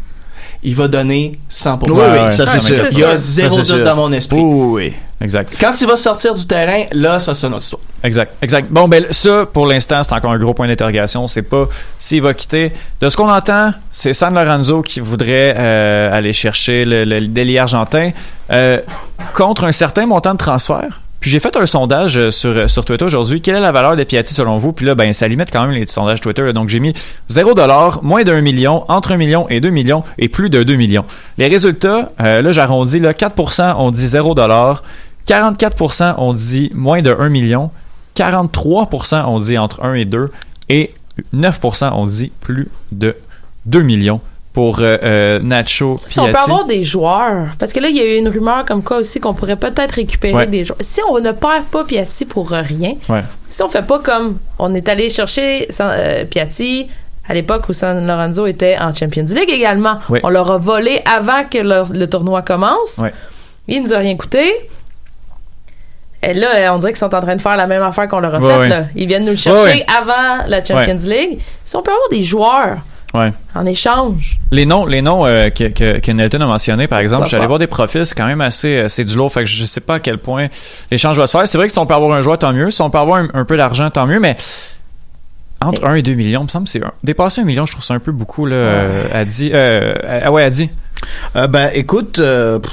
[0.65, 1.91] il va donner 100%.
[1.91, 2.87] Oui, oui, ça ça, c'est sûr.
[2.93, 4.39] Il y a zéro doute dans mon esprit.
[4.41, 4.95] Oui, oui.
[5.21, 5.55] Exact.
[5.61, 7.83] Quand il va sortir du terrain, là, ça c'est notre histoire.
[8.03, 8.69] Exact, exact.
[8.71, 11.29] Bon, ben ça, pour l'instant, c'est encore un gros point d'interrogation.
[11.29, 11.69] C'est pas
[11.99, 12.73] s'il va quitter.
[13.01, 17.59] De ce qu'on entend, c'est San Lorenzo qui voudrait euh, aller chercher le, le délit
[17.59, 18.11] argentin
[18.53, 18.81] euh,
[19.35, 21.02] contre un certain montant de transfert.
[21.23, 23.41] Puis j'ai fait un sondage euh, sur, euh, sur Twitter aujourd'hui.
[23.41, 24.73] Quelle est la valeur des Piatti selon vous?
[24.73, 26.53] Puis là, ben, ça limite quand même les sondages Twitter.
[26.53, 26.95] Donc j'ai mis
[27.29, 27.55] 0
[28.03, 31.05] moins d'un million, entre un million et 2 millions et plus de 2 millions.
[31.39, 37.17] Les résultats, euh, là j'arrondis, là, 4% ont dit 0 44% ont dit moins de
[37.17, 37.71] 1 million,
[38.17, 40.29] 43% ont dit entre 1 et 2
[40.71, 40.93] et
[41.33, 43.15] 9% ont dit plus de
[43.67, 44.21] 2 millions
[44.53, 48.01] pour euh, euh, Nacho Si on peut avoir des joueurs, parce que là, il y
[48.01, 50.47] a eu une rumeur comme quoi aussi qu'on pourrait peut-être récupérer Ouais.
[50.47, 50.79] des joueurs.
[50.83, 53.23] Si on ne perd pas Piatti pour euh, rien, Ouais.
[53.49, 56.89] si on fait pas comme on est allé chercher euh, Piatti
[57.29, 60.21] à l'époque où San Lorenzo était en Champions League également, Ouais.
[60.23, 63.01] on leur a volé avant que le, le tournoi commence.
[63.69, 64.53] Il nous a rien coûté.
[66.25, 68.35] Et là, on dirait qu'ils sont en train de faire la même affaire qu'on leur
[68.35, 68.87] a faite.
[68.95, 71.39] Ils viennent nous le chercher avant la Champions League.
[71.65, 72.77] Si on peut avoir des joueurs
[73.15, 73.31] Ouais.
[73.55, 77.23] en échange, Les noms, les noms euh, que, que, que Nelton a mentionnés, par exemple,
[77.23, 77.49] Pourquoi je suis allé pas?
[77.49, 79.31] voir des profils, c'est quand même assez, euh, c'est du lourd.
[79.33, 80.47] Fait que je sais pas à quel point
[80.91, 81.47] l'échange va se faire.
[81.47, 82.71] C'est vrai que si on peut avoir un joueur, tant mieux.
[82.71, 84.19] Si on peut avoir un, un peu d'argent, tant mieux.
[84.19, 84.37] Mais
[85.61, 87.73] entre 1 et 2 millions, il me semble, que c'est un- dépasser un million, je
[87.73, 88.57] trouve ça un peu beaucoup là.
[88.57, 89.95] Euh, a dit, euh,
[90.25, 90.71] ah ouais, dit.
[91.37, 92.73] Euh, ben, écoute, euh, pff,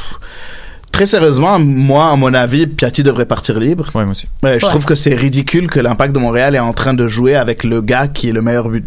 [1.00, 3.86] très sérieusement, moi, à mon avis, Piatti devrait partir libre.
[3.96, 4.28] Ouais, moi aussi.
[4.44, 4.72] Ouais, je Ouais.
[4.72, 7.82] trouve que c'est ridicule que l'Impact de Montréal est en train de jouer avec le
[7.82, 8.84] gars qui est le meilleur, but-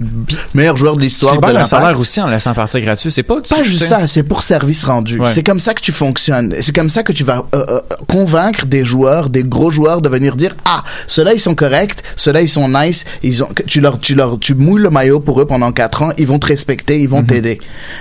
[0.53, 3.11] meilleur joueur de l'histoire de libères un salaire aussi en laissant partir gratuit.
[3.11, 5.19] C'est pas, Pas juste ça, c'est pour service rendu.
[5.19, 5.31] Ouais.
[5.31, 6.55] C'est comme ça que tu fonctionnes.
[6.61, 10.11] C'est comme ça que tu vas euh, euh, convaincre des joueurs, des gros joueurs de
[10.11, 13.99] venir dire ah, ceux-là ils sont corrects, ceux-là ils sont nice, ils ont tu leur
[13.99, 17.01] tu leur tu mouilles le maillot pour eux pendant quatre ans, ils vont te respecter,
[17.01, 17.59] ils vont t'aider.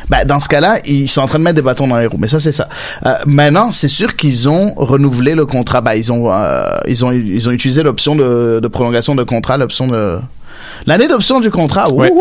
[0.10, 2.18] Ben dans ce cas-là, ils sont en train de mettre des bâtons dans les roues.
[2.20, 2.68] Mais ça c'est ça.
[3.06, 5.82] Euh, maintenant, c'est sûr qu'ils ont renouvelé le contrat.
[5.82, 9.58] Ben ils ont euh, ils ont ils ont utilisé l'option de, de prolongation de contrat,
[9.58, 10.18] l'option de
[10.88, 12.12] L'année d'option du contrat, Ouais.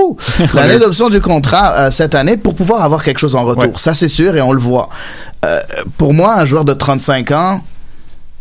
[0.55, 3.65] l'année d'option du contrat euh, cette année pour pouvoir avoir quelque chose en retour.
[3.65, 3.73] Ouais.
[3.77, 4.89] Ça, c'est sûr et on le voit.
[5.45, 5.61] Euh,
[5.97, 7.61] pour moi, un joueur de 35 ans,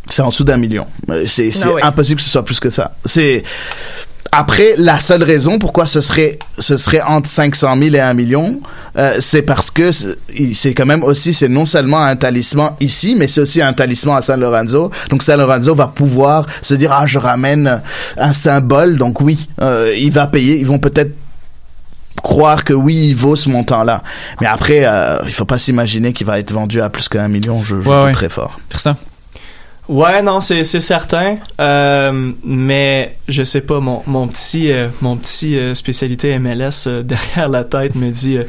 [0.06, 0.86] c'est en dessous d'un million.
[1.26, 1.82] C'est c'est Ah ouais.
[1.82, 2.92] impossible que ce soit plus que ça.
[3.04, 3.42] C'est
[4.32, 8.60] après, la seule raison pourquoi ce serait, ce serait entre 500 000 et 1 million,
[8.96, 13.26] euh, c'est parce que c'est- quand même aussi, c'est non seulement un talisman ici, mais
[13.28, 14.90] c'est aussi un talisman à San Lorenzo.
[15.08, 17.80] Donc San Lorenzo va pouvoir se dire, ah, je ramène
[18.16, 21.12] un symbole, donc oui, euh, il va payer, ils vont peut-être
[22.22, 24.02] croire que oui, il vaut ce montant-là.
[24.40, 27.60] Mais après, euh, il faut pas s'imaginer qu'il va être vendu à plus qu'un million,
[27.62, 28.12] je, je ouais.
[28.12, 28.60] très fort.
[28.68, 28.94] Tristan?
[29.90, 31.38] Ouais, non, c'est certain.
[31.60, 37.02] Euh, mais je sais pas, mon, mon petit euh, mon petit euh, spécialité MLS euh,
[37.04, 38.44] derrière la tête me dit euh,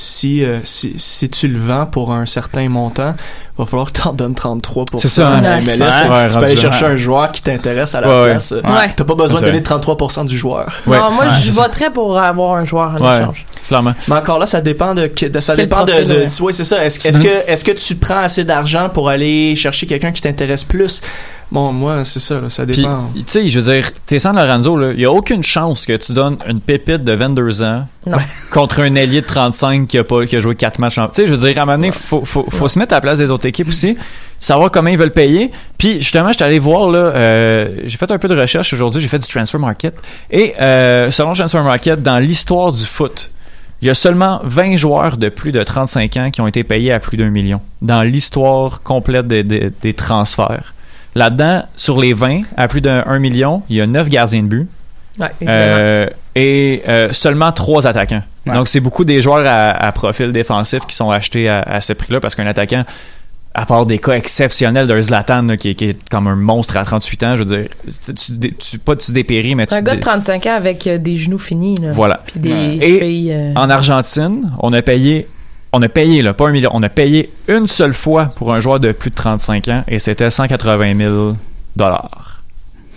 [0.00, 3.14] si, euh, si si tu le vends pour un certain montant,
[3.58, 5.38] va falloir que t'en donnes 33 C'est ça, hein?
[5.38, 5.80] à la MLS.
[5.80, 8.92] Ouais, si tu peux aller chercher un joueur qui t'intéresse à la place, euh, Ouais.
[8.96, 9.78] t'as pas besoin de donner ça.
[9.78, 10.66] 33% du joueur.
[10.86, 13.44] non, moi, je voterais pour avoir un joueur en Ouais, échange.
[13.68, 13.92] clairement.
[14.08, 16.26] Mais encore là, ça dépend de, que- de- ça Quel dépend de, de, ouais.
[16.40, 16.82] oui, c'est ça.
[16.84, 20.12] Est-ce Tu est-ce donnes- que est-ce que tu prends assez d'argent pour aller chercher quelqu'un
[20.12, 21.02] qui t'intéresse plus?
[21.52, 23.10] Bon, moi, c'est ça, là, ça dépend.
[23.12, 26.12] tu sais, je veux dire, t'es San Lorenzo, il y a aucune chance que tu
[26.12, 28.18] donnes une pépite de 22 ans Non.
[28.52, 31.08] contre un ailier de 35 qui a, pas, qui a joué 4 matchs en...
[31.08, 32.98] Tu sais, je veux dire, à un moment donné, faut, faut, faut se mettre à
[32.98, 33.96] la place des autres équipes aussi,
[34.38, 35.50] savoir comment ils veulent payer.
[35.76, 39.08] Puis, justement, j'étais allé voir, là, euh, j'ai fait un peu de recherche aujourd'hui, j'ai
[39.08, 39.94] fait du Transfer Market.
[40.30, 43.32] Et, euh, selon Transfer Market, dans l'histoire du foot,
[43.82, 46.92] il y a seulement 20 joueurs de plus de 35 ans qui ont été payés
[46.92, 50.74] à plus d'un million dans l'histoire complète des- des- des transferts.
[51.14, 54.48] Là-dedans, sur les 20 à plus d'un 1 million, il y a 9 gardiens de
[54.48, 54.68] but.
[55.18, 55.28] Ouais.
[55.46, 58.22] Euh, et euh, seulement 3 attaquants.
[58.46, 61.92] Donc, c'est beaucoup des joueurs à, à profil défensif qui sont achetés à, à ce
[61.92, 62.84] prix-là parce qu'un attaquant,
[63.54, 66.76] à part des cas exceptionnels d'un Zlatan là, qui, est- qui est comme un monstre
[66.76, 67.68] à 38 ans, je veux dire,
[68.58, 69.74] tu, pas tu dépéris, mais tu.
[69.74, 71.74] un gars de dé- 35 ans avec euh, des genoux finis.
[71.82, 71.90] Là.
[71.92, 72.22] Voilà.
[72.26, 72.50] Puis des
[72.80, 73.32] Et chevilles.
[73.32, 75.28] euh, En Argentine, on a payé,
[75.72, 78.60] on a payé là, pas un million, on a payé une seule fois pour un
[78.60, 81.36] joueur de plus de 35 ans et c'était 180 000
[81.76, 82.42] dollars.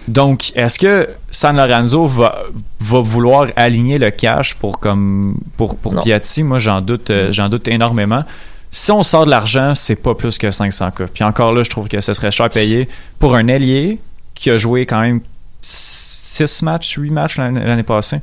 [0.08, 2.44] Donc, est-ce que San Lorenzo va,
[2.82, 5.78] va vouloir aligner le cash pour comme pour.
[6.04, 6.44] Piatti?
[6.44, 8.24] Moi, j'en doute, euh, j'en doute énormément.
[8.70, 11.04] Si on sort de l'argent, c'est pas plus que 500 k.
[11.14, 14.00] Puis encore là, je trouve que ce serait cher payé pour un ailier
[14.34, 15.22] qui a joué quand même
[15.62, 18.20] 6 matchs, 8 matchs l'année passée.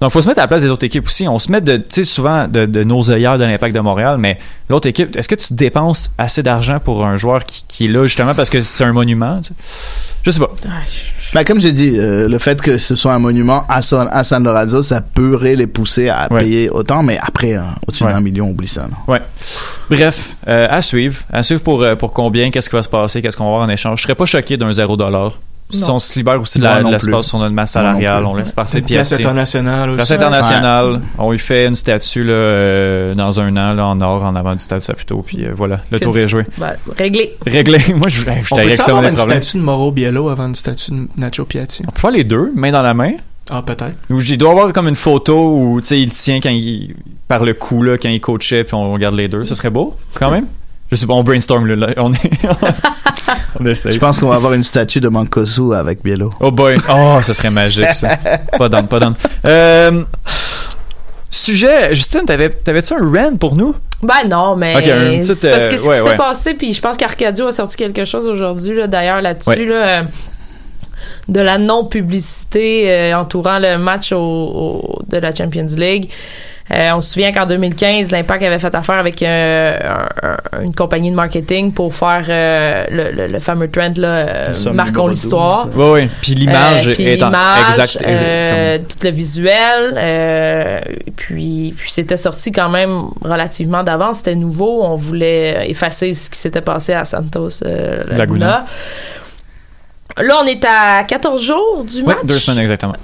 [0.00, 1.28] Donc, il faut se mettre à la place des autres équipes aussi.
[1.28, 4.16] On se met de, tu sais, souvent de, de nos œillères de l'Impact de Montréal,
[4.18, 4.38] mais
[4.70, 8.04] l'autre équipe, est-ce que tu dépenses assez d'argent pour un joueur qui, qui est là
[8.06, 9.40] justement parce que c'est un monument?
[9.42, 9.54] tu sais?
[10.22, 10.50] Je sais pas.
[11.34, 14.24] Ben, comme j'ai dit, euh, le fait que ce soit un monument à San, à
[14.24, 16.40] San Lorenzo, ça pourrait les pousser à Ouais.
[16.44, 18.12] payer autant, mais après, euh, au-dessus Ouais.
[18.12, 18.82] d'un million, oublie ça.
[18.82, 18.88] là.
[19.06, 19.20] Ouais.
[19.90, 21.22] Bref, euh, à suivre.
[21.32, 23.66] À suivre pour, euh, pour combien, qu'est-ce qui va se passer, qu'est-ce qu'on va avoir
[23.66, 23.98] en échange.
[24.00, 25.32] Je serais pas choqué d'un 0 dollar.
[25.32, 25.49] Si Non.
[25.88, 28.52] On se libère aussi de la- de non l'espace sur notre masse salariale, on laisse
[28.52, 29.22] partir Une place Piatti.
[29.24, 30.12] internationale Place aussi.
[30.14, 31.00] internationale.
[31.18, 34.54] On lui fait une statue là, euh, dans un an là, en or en avant
[34.54, 35.22] du stade Saputo.
[35.26, 36.44] Puis euh, voilà, le Que tour du- est joué.
[36.58, 37.36] ben, réglé.
[37.46, 37.78] Réglé.
[37.96, 40.90] Moi, je, je On peut ça avoir une statue de Mauro Biello avant une statue
[40.92, 41.82] de Nacho Piatti?
[41.86, 43.12] On peut faire les deux, main dans la main.
[43.52, 43.96] Ah, peut-être.
[44.10, 46.94] Ou il doit avoir comme une photo où tu sais il tient quand il
[47.26, 49.44] par le cou là quand il coachait puis on regarde les deux.
[49.44, 50.46] Ce serait beau quand même.
[50.90, 51.88] Je sais pas, on brainstorm là.
[51.98, 52.18] On est
[53.60, 53.92] on essaye.
[53.92, 56.30] Je pense qu'on va avoir une statue de Mancosu avec Biello.
[56.40, 56.76] Oh boy.
[56.92, 58.16] Oh, ce serait magique ça.
[58.58, 59.14] pas d'âne, pas d'âne.
[59.46, 60.02] Euh,
[61.30, 63.74] sujet, Justine, t'avais, t'avais-tu un rant pour nous?
[64.02, 66.10] Ben non, mais Ok, un petit, c'est parce euh, que ce ouais, qui ouais.
[66.10, 69.64] s'est passé, puis je pense qu'Arcadio a sorti quelque chose aujourd'hui, là, d'ailleurs, là-dessus, Ouais.
[69.66, 70.02] là, euh,
[71.28, 76.10] de la non-publicité euh, entourant le match au, au- de la Champions League.
[76.72, 79.76] Euh, on se souvient qu'en 2015, l'Impact avait fait affaire avec euh,
[80.22, 84.50] un- un- une compagnie de marketing pour faire euh, le, le- le fameux trend, là,
[84.72, 85.66] Marquons l'histoire.
[85.74, 86.08] Oui, oui.
[86.22, 87.32] Puis l'image est en
[87.68, 88.00] exact.
[88.06, 88.88] exact.
[89.00, 89.94] tout le visuel.
[91.16, 94.18] puis puis c'était sorti quand même relativement d'avance.
[94.18, 94.84] C'était nouveau.
[94.84, 98.16] On voulait effacer ce qui s'était passé à Santos Laguna.
[98.16, 98.66] Laguna.
[100.22, 102.18] Là, on est à 14 jours du Oui, match.
[102.24, 102.94] deux semaines exactement.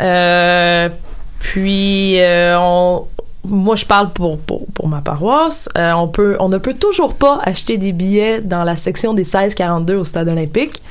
[1.40, 2.18] Puis
[2.58, 3.02] on
[3.44, 5.68] moi je parle pour, pour, pour ma paroisse.
[5.76, 9.24] Euh, on peut on ne peut toujours pas acheter des billets dans la section des
[9.24, 10.82] 16-42 au stade olympique.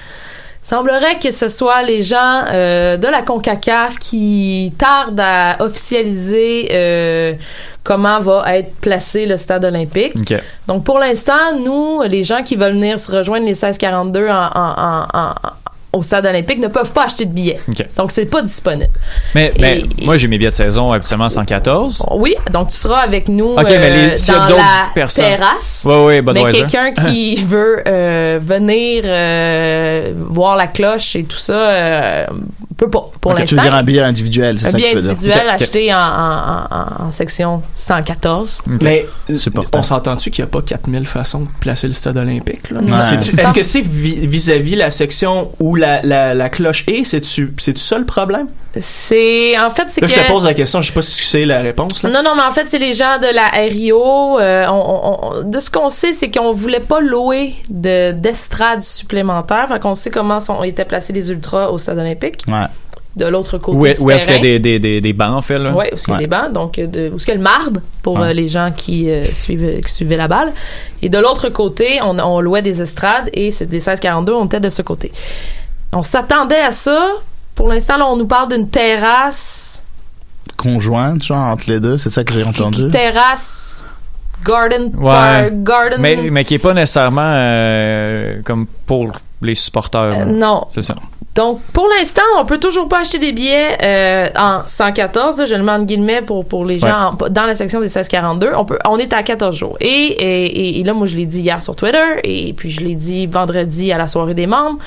[0.62, 7.34] Semblerait que ce soit les gens euh, de la CONCACAF qui tardent à officialiser euh,
[7.84, 10.16] comment va être placé le stade olympique.
[10.68, 14.48] Donc pour l'instant, nous, les gens qui veulent venir se rejoindre les 1642 en, en-
[14.56, 15.34] en- en-
[15.96, 17.60] au stade olympique ne peuvent pas acheter de billets.
[17.68, 17.86] OK.
[17.98, 18.90] Donc c'est pas disponible.
[19.34, 22.04] Mais, mais Et- moi, j'ai mes billets de saison habituellement 114.
[22.12, 24.64] Oui, donc tu seras avec nous OK, mais les- euh, s'il y a dans la
[24.94, 25.26] personnes.
[25.26, 25.84] terrasse.
[25.86, 31.54] Oui, oui, Mais quelqu'un qui veut euh, venir euh, voir la cloche et tout ça,
[31.70, 32.26] euh,
[32.78, 34.96] peut pas, pour tu veux dire un billet individuel, c'est Un ça que billet tu
[34.96, 35.12] veux dire.
[35.12, 35.62] individuel ok.
[35.62, 36.68] acheté en, en-
[37.04, 38.62] en- en section 114.
[38.82, 39.06] Mais
[39.74, 42.70] on s'entend-tu qu'il n'y a pas 4000 façons de placer le stade olympique?
[42.72, 42.80] là?
[42.82, 43.18] Ouais.
[43.18, 47.04] Est-ce que c'est vi- vis-à-vis la section où la, la, la cloche est?
[47.04, 48.48] C'est-tu c'est-tu ça le problème?
[48.80, 51.16] C'est en fait c'est Là, que je te pose la question, je sais pas si
[51.18, 52.04] tu sais la réponse.
[52.04, 52.10] Là.
[52.10, 54.40] Non, non, mais en fait, c'est les gens de la RIO.
[54.40, 58.84] euh, on- on- on- de ce qu'on sait, c'est qu'on voulait pas louer de, d'estrade
[58.84, 59.68] supplémentaire.
[59.70, 62.42] Fait qu'on sait comment sont, étaient placés les ultras au stade olympique.
[62.48, 62.66] Ouais.
[63.16, 65.14] De l'autre côté Où, est- du où est-ce qu'il y a des, des, des, des
[65.14, 65.72] bancs, en fait, là?
[65.72, 67.38] Ouais, où est-ce qu'il y a des bancs, donc de, où est-ce qu'il y a
[67.38, 68.28] le marbre pour Ouais.
[68.28, 70.52] euh, les gens qui, euh, suivent, qui suivaient la balle.
[71.02, 74.60] Et de l'autre côté, on, on louait des estrades et c'est des 16-42, on était
[74.60, 75.14] de ce côté.
[75.96, 77.14] On s'attendait à ça.
[77.56, 79.82] Pour l'instant, là, on nous parle d'une terrasse
[80.58, 82.88] Conjointe, genre, entre les deux, c'est ça que j'ai entendu?
[82.90, 83.86] terrasse
[84.48, 85.10] garden Ouais.
[85.10, 90.10] par- garden Mais, mais qui est pas nécessairement euh, comme pour les supporters.
[90.20, 90.26] là.
[90.26, 90.66] non.
[90.72, 90.96] C'est ça.
[91.36, 95.56] donc pour l'instant on peut toujours pas acheter des billets euh, en 114 là, je
[95.56, 98.64] le mets en guillemets pour pour les gens en- dans la section des 1642 on
[98.66, 101.42] peut on est à 14 jours et et, et- et là moi je l'ai dit
[101.42, 104.80] hier sur Twitter et puis je l'ai dit vendredi à la soirée des membres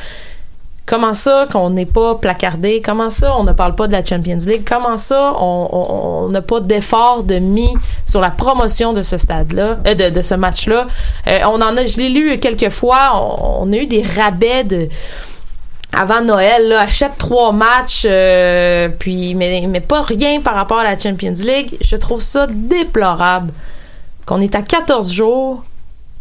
[0.89, 2.80] Comment ça qu'on n'est pas placardé?
[2.82, 4.62] Comment ça on ne parle pas de la Champions League?
[4.66, 7.74] Comment ça on- n'a pas d'effort de mis
[8.07, 10.86] sur la promotion de ce stade-là, euh, de, ce match-là?
[11.26, 13.22] Euh, on en a, je l'ai lu quelques fois,
[13.61, 14.89] on, a eu des rabais de
[15.93, 20.99] avant Noël, achète trois matchs, euh, puis mais, mais pas rien par rapport à la
[20.99, 21.76] Champions League.
[21.82, 23.53] Je trouve ça déplorable
[24.24, 25.64] qu'on est à 14 jours.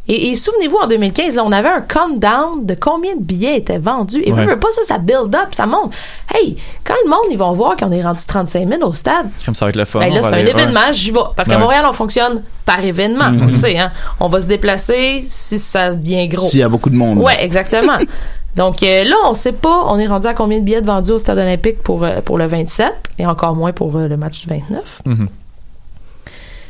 [0.10, 3.78] Et, et souvenez-vous, en 2015, là, on avait un countdown de combien de billets étaient
[3.78, 4.22] vendus.
[4.26, 4.45] Et Ouais.
[4.45, 5.93] veux pas ça, ça build up, ça monte.
[6.34, 9.53] Hey, quand le monde, ils vont voir qu'on est rendu 35 000 au stade, Comme
[9.55, 9.99] ça va être le fun.
[9.99, 10.93] ben là, c'est un aller- événement, ouais.
[10.93, 11.20] j'y vais.
[11.36, 11.58] Parce qu'à.
[11.58, 13.30] Montréal, on fonctionne par événement.
[13.32, 13.41] Mhm.
[13.43, 13.91] On le sait, hein.
[14.20, 16.47] On va se déplacer si ça devient gros.
[16.47, 17.20] S'il y a beaucoup de monde.
[17.20, 17.97] Ouais, exactement.
[18.55, 21.12] Donc euh, là, on sait pas, on est rendu à combien de billets de vendus
[21.12, 24.41] au Stade olympique pour, euh, pour le 27 et encore moins pour euh, le match
[24.41, 25.01] du 29.
[25.05, 25.28] Mhm.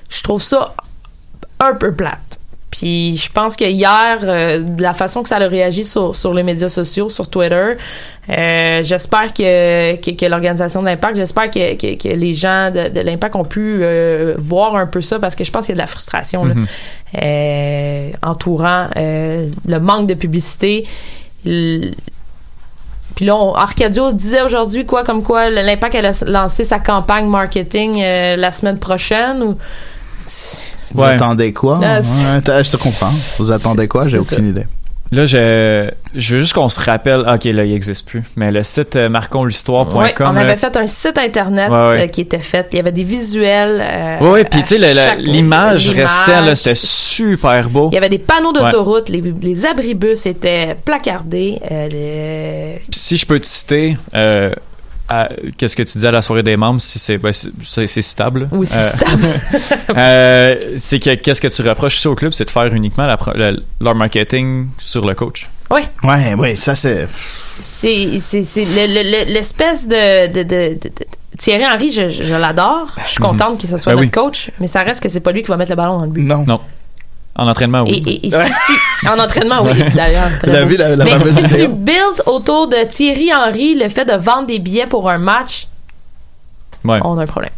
[0.10, 0.74] Je trouve ça
[1.60, 2.37] un peu plate.
[2.70, 6.34] Puis je pense que hier, euh, de la façon que ça a réagi sur, sur
[6.34, 7.74] les médias sociaux, sur Twitter,
[8.30, 12.90] euh, j'espère que, que, que l'organisation de l'Impact, j'espère que, que, que les gens de,
[12.90, 15.78] de l'Impact ont pu euh, voir un peu ça parce que je pense qu'il y
[15.78, 16.68] a de la frustration là, Mhm.
[17.24, 20.86] euh, entourant euh, le manque de publicité.
[23.16, 28.02] Puis là, on- Arcadio disait aujourd'hui quoi, comme quoi l'Impact allait lancer sa campagne marketing
[28.02, 29.58] euh, la semaine prochaine ou
[30.94, 31.10] Vous Ouais.
[31.10, 31.80] attendez quoi?
[31.80, 33.12] Là, Ouais, je te comprends.
[33.40, 34.08] Vous attendez quoi?
[34.08, 34.44] J'ai aucune ça.
[34.44, 34.66] idée.
[35.10, 37.22] Là, je, je veux juste qu'on se rappelle.
[37.22, 38.24] Ok, là, il n'existe plus.
[38.36, 39.98] Mais le site euh, marconl'histoire.com.
[39.98, 42.02] Ouais, on avait fait un site internet Ouais, ouais.
[42.04, 42.68] euh, qui était fait.
[42.74, 43.82] Il y avait des visuels.
[43.82, 47.88] euh, Ouais, puis tu sais, l'image restait, là, c'était super beau.
[47.92, 51.60] Il y avait des panneaux d'autoroute, les, les abribus étaient placardés.
[51.72, 54.52] euh, les- Puis si je peux te citer, euh,
[55.58, 58.02] qu'est-ce que tu disais à la soirée des membres, si c'est ben, c'est- c'est c'est
[58.02, 58.48] citable.
[58.52, 59.40] Oui, c'est Euh, citable.
[59.98, 63.18] euh, c'est que qu'est-ce que tu reproches aussi au club, c'est de faire uniquement la
[63.18, 65.50] pro- le- leur marketing sur le coach?
[65.72, 65.82] Oui.
[66.04, 67.08] Ouais, ouais, ça c'est.
[67.60, 71.06] C'est c'est- c'est le- le- le- l'espèce de, de, de- de- de-
[71.38, 72.88] Thierry Henry, je, je l'adore.
[73.06, 74.24] Je suis contente que ce soit Ben notre oui.
[74.24, 76.10] coach, mais ça reste que c'est pas lui qui va mettre le ballon dans le
[76.12, 76.24] but.
[76.24, 76.44] Non.
[76.48, 76.60] Non.
[77.38, 78.04] En entraînement, oui.
[78.06, 79.08] Et, et- et si tu.
[79.08, 80.30] En entraînement, oui, d'ailleurs.
[80.44, 84.14] La vie, la- la Mais si tu builds autour de Thierry Henry le fait de
[84.14, 85.68] vendre des billets pour un match,
[86.84, 87.00] Ouais.
[87.04, 87.52] on a un problème.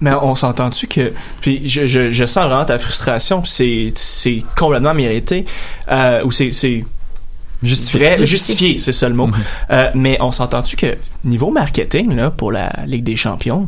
[0.00, 1.12] Mais on s'entend-tu que.
[1.40, 5.44] Puis je, je, je sens vraiment ta frustration, puis c'est, c'est complètement mérité.
[5.90, 6.52] Euh, ou c'est.
[6.52, 6.84] c'est
[7.62, 8.00] Justifié.
[8.00, 8.28] vrai, Justifié.
[8.68, 9.30] justifié, c'est ça le mot.
[9.70, 13.66] Euh, mais on s'entend-tu que, niveau marketing, là, pour la Ligue des Champions,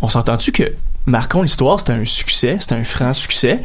[0.00, 0.62] on s'entend-tu que
[1.04, 3.60] Marquons l'histoire, c'était un succès, c'était un franc succès.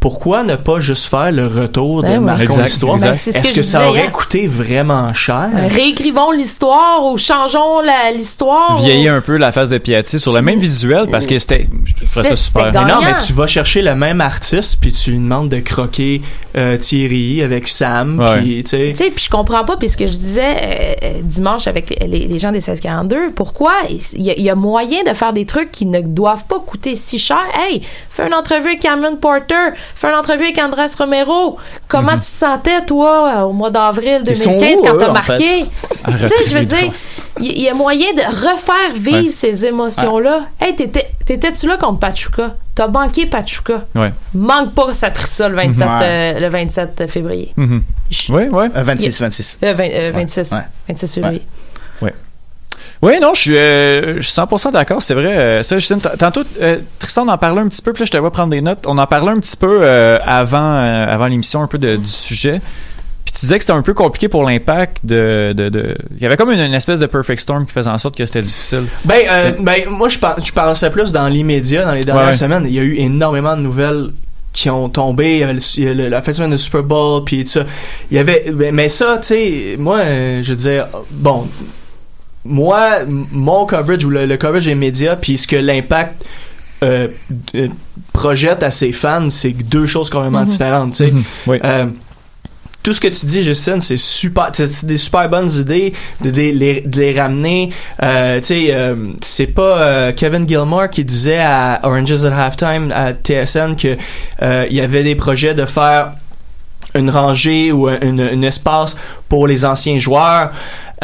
[0.00, 2.24] Pourquoi ne pas juste faire le retour de Ben oui.
[2.24, 2.96] Marquons Exact, l'histoire?
[2.98, 4.12] Ben, Est-ce que que, je ça aurait hier.
[4.12, 5.48] coûté vraiment cher?
[5.70, 8.80] Réécrivons l'histoire ou changeons la- l'histoire.
[8.80, 11.68] Vieillir un peu la face de Piatti sur le même visuel parce que c'était.
[12.00, 12.72] Je ça super.
[12.72, 16.22] Mais non, mais tu vas chercher le même artiste puis tu lui demandes de croquer
[16.56, 18.38] euh, Thierry avec Sam Ouais.
[18.40, 20.94] puis tu sais Tu sais, puis je comprends pas, puis ce que je disais euh,
[21.04, 24.50] euh, dimanche avec les, les- les gens des 1642, pourquoi il y, a- il y
[24.50, 27.38] a moyen de faire des trucs qui ne doivent pas coûter si cher?
[27.58, 29.54] Hey, fais une entrevue avec Cameron Porter,
[29.94, 31.56] fais une entrevue avec Andrés Romero.
[31.88, 35.64] Comment tu te sentais, toi, au mois d'avril Ils sont 2015, où, quand t'as marqué?
[36.06, 36.92] Tu sais, je veux dire,
[37.40, 39.30] il y, a moyen de refaire vivre Ouais.
[39.30, 40.46] ces émotions-là.
[40.60, 42.54] Hey, t'étais- t'étais-tu là contre Pachuca?
[42.74, 43.84] T'as banqué Pachuca.
[43.94, 44.12] Ouais.
[44.34, 45.94] Manque pas que ça a pris ça le 27, Ouais.
[46.02, 47.52] euh, le 27 février.
[47.56, 47.82] Mhm.
[48.10, 48.68] Je- Ouais, ouais.
[48.76, 49.58] Euh, 26, 26.
[49.62, 50.58] euh, vingt- euh, 26, Ouais.
[50.88, 51.42] 26 février.
[53.00, 55.36] Oui, non, je suis, euh, je suis 100% d'accord, c'est vrai.
[55.36, 58.16] Euh, ça, Justine, tantôt, euh, Tristan en parlait un petit peu, puis là, je te
[58.16, 58.80] vois prendre des notes.
[58.86, 62.08] On en parlait un petit peu euh, avant, euh, avant l'émission, un peu de- du
[62.08, 62.60] sujet.
[63.24, 66.26] Puis tu disais que c'était un peu compliqué pour l'impact de, de, de- Il y
[66.26, 68.84] avait comme une, une espèce de perfect storm qui faisait en sorte que c'était difficile.
[69.04, 72.32] Ben, euh, ben moi, je, je pensais plus dans l'immédiat, dans les dernières Ouais.
[72.32, 72.64] semaines.
[72.66, 74.08] Il y a eu énormément de nouvelles
[74.52, 75.34] qui ont tombé.
[75.34, 77.64] Il y avait le- le- la fin de semaine de Super Bowl, puis tout ça.
[78.10, 80.00] Il y avait, ben, mais ça, tu sais, moi,
[80.42, 81.46] je veux dire, bon,
[82.48, 86.24] moi, mon coverage ou le, le coverage des médias, puis ce que l'impact
[86.82, 87.08] euh,
[87.54, 87.68] euh,
[88.12, 90.46] projette à ses fans, c'est deux choses complètement Mhm.
[90.46, 91.10] différentes, tu sais.
[91.12, 91.22] Mhm.
[91.48, 91.58] Oui.
[91.64, 91.86] Euh,
[92.84, 95.92] tout ce que tu dis, Justine, c'est super, c'est c'est des super bonnes idées
[96.22, 97.70] de, de les, de les ramener.
[98.02, 102.92] Euh, tu sais, euh, c'est pas euh, Kevin Gilmore qui disait à Oranges at Halftime
[102.94, 103.96] à TSN que
[104.42, 106.12] euh, il y avait des projets de faire
[106.94, 108.96] une rangée ou un, une- un espace
[109.28, 110.52] pour les anciens joueurs.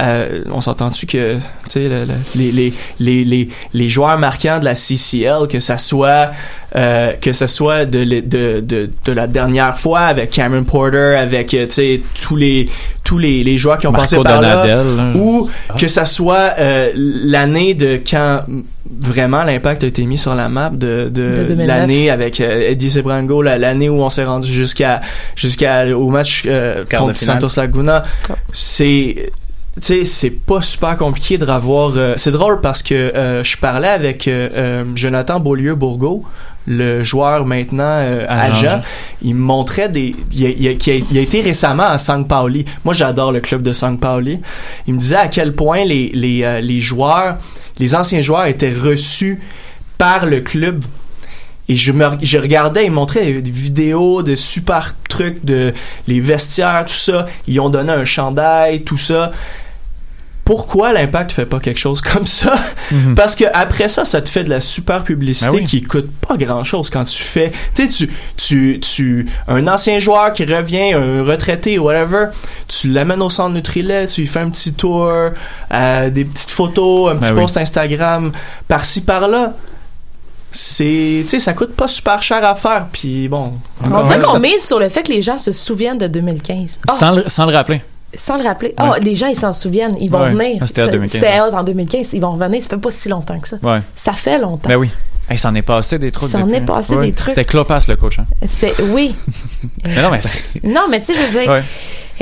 [0.01, 4.59] Euh, on s'entend-tu que tu sais le- le- les, les, les, les, les joueurs marquants
[4.59, 6.33] de la CCL que ça soit
[6.75, 11.55] euh, que ce soit de, de, de, de la dernière fois avec Cameron Porter avec
[11.55, 12.69] euh, tu sais tous les
[13.05, 15.13] tous les, les joueurs qui ont Marco passé par là Donadel, là.
[15.15, 18.41] ou que ça soit euh, l'année de quand
[19.01, 21.67] vraiment l'impact a été mis sur la map de, de, De 2009.
[21.69, 25.03] l'année avec euh, Eddie Sebrango la- l'année où on s'est rendu jusqu'à
[25.37, 27.17] jusqu'à au match euh, contre.
[27.17, 28.03] Santos Laguna
[28.53, 29.31] c'est
[29.77, 33.57] tu sais c'est pas super compliqué de revoir euh, c'est drôle parce que euh, je
[33.57, 36.25] parlais avec euh, Jonathan Beaulieu Bourgo
[36.67, 38.81] le joueur maintenant euh, Agent.
[39.23, 43.33] il me montrait des il a, il il été récemment à San Pauli moi j'adore
[43.33, 44.41] le club de San Pauli
[44.87, 47.39] il me disait à quel point les les, les joueurs
[47.79, 49.43] les anciens joueurs étaient reçus
[49.99, 50.85] par le club
[51.69, 55.73] et je me je regardais, ils montraient des vidéos de super trucs de
[56.07, 57.27] les vestiaires, tout ça.
[57.47, 59.33] Ils ont donné un chandail, tout ça.
[60.45, 62.55] Pourquoi l'impact fait pas quelque chose comme ça?
[62.91, 63.15] Mhm.
[63.15, 65.65] Parce que après ça, ça te fait de la super publicité Ben oui.
[65.65, 67.51] qui coûte pas grand chose quand tu fais.
[67.75, 72.27] Tu sais, tu tu tu un ancien joueur qui revient, un retraité, whatever,
[72.69, 75.09] tu l'amènes au centre Nutrilet, tu lui fais un petit tour,
[75.73, 77.43] euh, des petites photos, un petit Ben oui.
[77.43, 78.31] post Instagram,
[78.69, 79.55] par-ci par-là
[80.57, 84.39] c'est tu sais ça coûte pas super cher à faire puis bon On dirait qu'on
[84.39, 86.79] mise sur le fait que les gens se souviennent de 2015.
[86.87, 87.83] Ah, Sans, le, sans le rappeler.
[88.17, 88.75] Sans le rappeler.
[88.77, 89.01] Ah, Ouais.
[89.01, 89.97] les gens, ils s'en souviennent.
[90.01, 90.31] Ils vont Ouais.
[90.33, 90.59] venir.
[90.61, 91.55] Ah, c'était en Ça- 2015, C'était ouais.
[91.55, 92.13] en 2015.
[92.15, 92.63] Ils vont revenir.
[92.63, 93.57] Ça fait pas si longtemps que ça.
[93.63, 93.81] Ouais.
[93.95, 94.69] Ça fait longtemps.
[94.69, 94.91] Ben oui.
[95.29, 96.31] Hey, s'en est passé des trucs.
[96.31, 96.65] S'en depuis, est hein.
[96.67, 97.31] passé des trucs.
[97.31, 98.19] C'était Clopas, le coach.
[98.19, 98.27] Hein.
[98.45, 99.15] C'est, oui.
[99.85, 101.63] Mais non, mais c'est- Non, mais tu sais, je veux dire,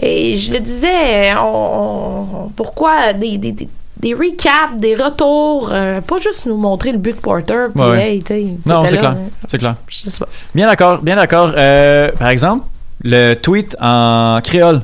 [0.00, 3.68] et je le disais, on, on- pourquoi des, des, des,
[3.98, 8.08] des recaps, des retours, euh, pas juste nous montrer le but de Porter, puis Ouais.
[8.12, 9.10] hey, tu sais, Non, c'est clair.
[9.10, 9.18] hein.
[9.48, 9.74] C'est clair.
[9.88, 10.28] Je sais pas.
[10.54, 11.52] Bien d'accord, bien d'accord.
[11.56, 12.66] Euh, par exemple,
[13.02, 14.82] le tweet en créole.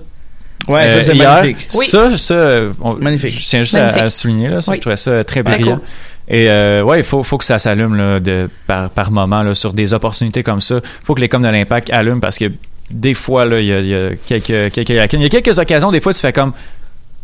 [0.69, 1.69] Ouais, ça, c'est hier, magnifique.
[1.75, 1.87] Oui.
[1.87, 3.41] Ça, ça, euh, on- Magnifique.
[3.41, 4.03] Je tiens juste à, Magnifique.
[4.03, 4.77] à souligner là, ça, Oui.
[4.77, 5.77] je trouvais ça très brillant.
[5.77, 5.85] cool.
[6.31, 9.55] Et euh, ouais, il faut, faut que ça s'allume là, de, par, par moment là,
[9.55, 10.81] sur des opportunités comme ça.
[11.03, 12.53] faut que les coms de l'impact allument parce que
[12.91, 15.59] des fois, là, il y a, il y a quelques, quelques, il y a quelques
[15.59, 16.53] occasions, des fois, tu fais comme,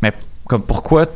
[0.01, 0.12] mais
[0.47, 1.07] comme pourquoi,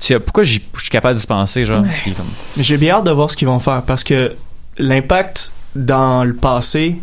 [0.00, 2.14] tu pourquoi je suis capable de se penser, genre, comme-
[2.56, 4.32] mais j'ai bien hâte de voir ce qu'ils vont faire parce que
[4.78, 6.96] l'impact dans le passé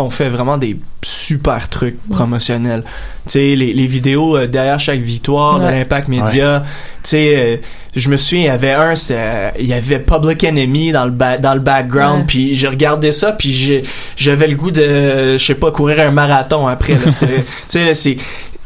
[0.00, 2.82] on fait vraiment des super trucs promotionnels.
[3.26, 6.64] Tu sais, les, les vidéos euh, derrière chaque victoire de l'Impact Média.
[7.02, 7.56] Tu sais, euh,
[7.96, 11.04] je me souviens, il y avait un, c'était, euh, il y avait Public Enemy dans
[11.04, 13.82] le, ba- dans le background, puis j'ai regardé ça, puis j'ai-
[14.16, 16.94] j'avais le goût de, je sais pas, courir un marathon après.
[16.94, 17.00] là.
[17.20, 17.26] Tu
[17.68, 18.16] sais, là, c'est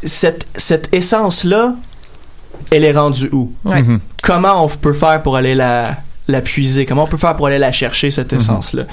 [0.03, 1.75] cette, cette essence-là,
[2.71, 3.53] elle est rendue où?
[3.65, 3.83] Ouais.
[3.83, 4.01] Mhm.
[4.23, 5.85] Comment on peut faire pour aller la,
[6.29, 6.87] la puiser?
[6.87, 8.85] Comment on peut faire pour aller la chercher, cette essence-là?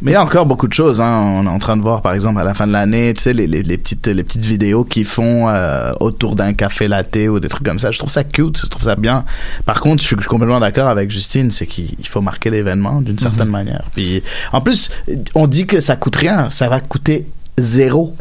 [0.00, 1.00] Mais il y a encore beaucoup de choses.
[1.00, 1.24] Hein.
[1.26, 3.32] On est en train de voir, par exemple, à la fin de l'année, tu sais,
[3.32, 7.40] les, les, les petites les petites vidéos qu'ils font euh, autour d'un café latte ou
[7.40, 7.90] des trucs comme ça.
[7.90, 9.24] Je trouve ça cute, je trouve ça bien.
[9.64, 13.18] Par contre, je suis complètement d'accord avec Justine, c'est qu'il il faut marquer l'événement d'une
[13.18, 13.84] certaine manière.
[13.94, 14.22] Puis,
[14.52, 14.90] en plus,
[15.34, 17.26] on dit que ça coûte rien, ça va coûter
[17.58, 18.14] zéro.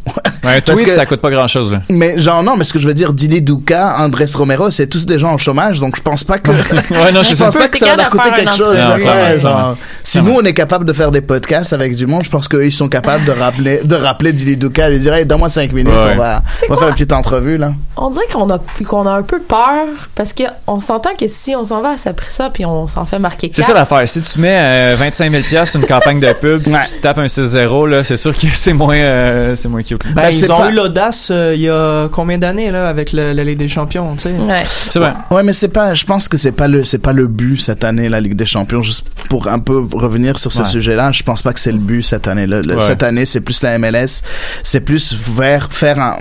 [0.44, 1.82] Ouais, un tweet, que- ça coûte pas grand chose, là.
[1.90, 5.06] Mais genre non, mais ce que je veux dire, Dili Duka, Andrés Romero, c'est tous
[5.06, 7.68] des gens en chômage, donc je pense pas que Ouais, non, je pense pas.
[7.68, 8.76] que ça va leur coûter quelque chose.
[8.76, 12.24] Ouais, Ouais, genre, si nous on est capable de faire des podcasts avec du monde,
[12.24, 15.26] je pense qu'eux ils sont capables de rappeler, de rappeler Dili Duka, lui dire hey,
[15.26, 16.14] donne-moi cinq minutes, Ouais.
[16.14, 17.72] on va, on va faire une petite entrevue là.
[17.96, 21.64] On dirait qu'on a, qu'on a un peu peur parce qu'on s'entend que si on
[21.64, 24.08] s'en va à ça pris ça puis on s'en fait marquer C'est ça l'affaire.
[24.08, 26.72] Si tu mets euh, 25 000 pièces sur une campagne de pub, tu
[27.02, 30.02] tapes un 6-0, là, c'est sûr que c'est moins, euh, c'est moins cute.
[30.14, 33.12] Ben, Ben, ils ont pas- eu l'audace euh, il y a combien d'années là avec
[33.14, 34.32] le- la Ligue des Champions, tu sais?
[34.32, 34.58] Ouais.
[34.66, 35.14] C'est vrai.
[35.32, 37.84] Ouais, mais c'est pas, je pense que c'est pas le, c'est pas le but cette
[37.84, 38.82] année, la Ligue des Champions.
[38.84, 40.68] Juste pour un peu revenir sur ce Ouais.
[40.68, 42.48] sujet-là, je pense pas que c'est le but cette année.
[42.48, 42.82] Le- le- Ouais.
[42.82, 44.22] Cette année, c'est plus la MLS,
[44.64, 46.18] c'est plus vers faire un,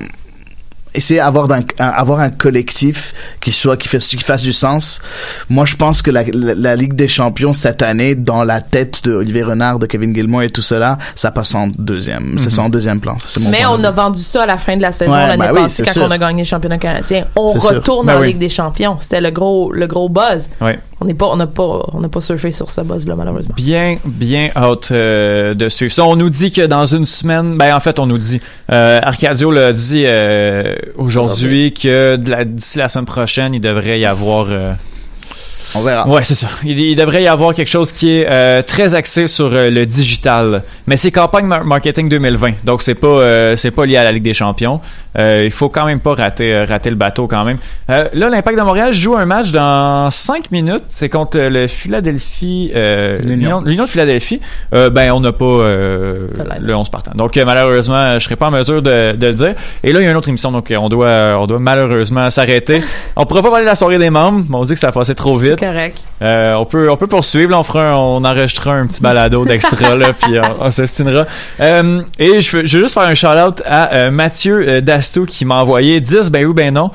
[0.97, 5.01] essayer d'avoir un, un- avoir un collectif qui soit qui fasse qui fasse du sens.
[5.49, 9.05] Moi, je pense que la, la, la Ligue des Champions cette année, dans la tête
[9.05, 12.39] de Olivier Renard, de Kevin Gilmour et tout cela, ça passe en deuxième.
[12.39, 13.17] C'est ça en deuxième plan.
[13.41, 15.53] Mon Mais on a vendu ça à la fin de la saison Ouais, l'année ben
[15.55, 16.03] oui, passée quand sûr.
[16.05, 17.25] on a gagné le championnat canadien.
[17.37, 18.29] On retourne Ben en oui.
[18.29, 18.97] Ligue des Champions.
[19.01, 20.51] C'était le gros, le gros buzz.
[20.61, 20.79] Ouais.
[21.01, 23.55] On n'est pas, on n'a pas, on n'a pas surfé sur ce buzz-là malheureusement.
[23.55, 26.05] Bien, bien hâte euh, de suivre ça.
[26.05, 28.41] On nous dit que dans une semaine, ben en fait, on nous dit,
[28.73, 34.47] euh, Arcadio l'a dit euh, aujourd'hui que d'ici la semaine prochaine, il devrait y avoir.
[34.51, 34.73] euh,
[35.75, 36.07] On verra.
[36.09, 36.49] Ouais, c'est ça.
[36.65, 39.85] Il, il devrait y avoir quelque chose qui est euh, très axé sur euh, le
[39.85, 40.63] digital.
[40.87, 44.13] Mais c'est campagne mar- marketing 2020, donc c'est pas euh, c'est pas lié à la
[44.13, 44.81] Ligue des Champions.
[45.19, 47.59] Euh, il faut quand même pas rater euh, rater le bateau quand même.
[47.91, 50.85] Euh, là, l'Impact de Montréal joue un match dans 5 minutes.
[50.91, 54.41] C'est contre le Philadelphie, euh, l'Union l'Union de Philadelphie.
[54.75, 56.29] Euh, ben on n'a pas euh,
[56.61, 57.13] le 11 partant.
[57.15, 59.55] Donc euh, malheureusement, je serai pas en mesure de, de le dire.
[59.83, 62.29] Et là, il y a une autre émission, donc euh, on doit on doit malheureusement
[62.31, 62.81] s'arrêter.
[63.17, 64.45] On pourra pas parler de la soirée des membres.
[64.49, 65.57] mais On dit que ça a passé trop vite.
[65.59, 65.99] C'est correct.
[66.23, 69.45] Euh, on peut on peut poursuivre là, on fera un- on enregistrera un petit balado
[69.45, 71.27] d'extra là puis on, on s'estinera
[71.61, 75.27] Euh, et je veux, je veux juste faire un shout out à euh, Mathieu Dastou
[75.27, 76.91] qui m'a envoyé 10 ben oui ben non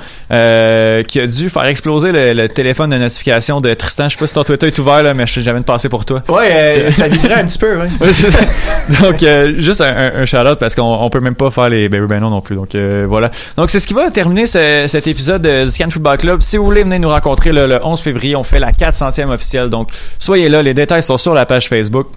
[1.03, 4.05] qui a dû faire exploser le, le téléphone de notification de Tristan.
[4.09, 5.87] Je sais pas si ton Twitter est ouvert là mais je sais jamais de passer
[5.89, 6.23] pour toi.
[6.27, 7.87] Ouais, ça vibrait un petit peu, ouais.
[9.01, 9.23] Donc
[9.59, 12.07] juste un, un, un shout-out parce qu'on on peut même pas faire les ben oui,
[12.07, 12.55] ben non non plus.
[12.55, 12.75] Donc
[13.07, 13.29] voilà.
[13.57, 16.41] Donc c'est ce qui va terminer ce- cet épisode de, du Scan Football Club.
[16.41, 18.71] Si vous voulez venez nous rencontrer là, le 11 février on fait la
[19.11, 19.89] 400e officielle donc
[20.19, 22.07] soyez là les détails sont sur la page Facebook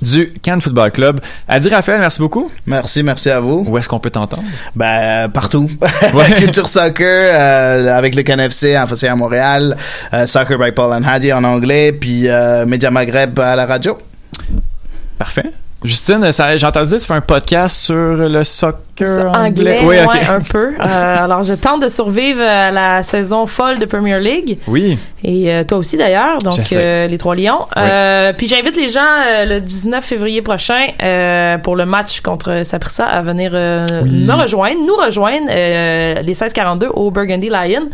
[0.00, 1.20] du Cannes Football Club.
[1.48, 2.50] Adi Raphaël, merci beaucoup.
[2.66, 3.64] Merci, merci à vous.
[3.66, 4.44] Où est-ce qu'on peut t'entendre?
[4.74, 5.68] Ben, partout.
[6.14, 6.30] Ouais.
[6.38, 9.76] Culture Soccer, euh, avec le CanFC en français à Montréal,
[10.12, 13.98] euh, Soccer by Paul and Hadi en anglais, puis euh, Média Maghreb à la radio.
[15.18, 15.52] Parfait.
[15.84, 20.04] Justine, j'ai entendu dire que tu fais un podcast sur le soccer Anglais, Oui, ouais,
[20.04, 20.28] ok.
[20.28, 20.72] un peu.
[20.80, 24.58] Euh, alors, je tente de survivre à la saison folle de Premier League.
[24.66, 24.98] Oui.
[25.22, 27.66] Et euh, toi aussi d'ailleurs, donc euh, les Trois Lions.
[27.76, 27.82] Oui.
[28.36, 29.00] Puis j'invite les gens
[29.46, 30.80] le 19 février prochain
[31.62, 37.50] pour le match contre Saprissa à venir me rejoindre, nous rejoindre les 16-42 au Burgundy
[37.50, 37.88] Lion.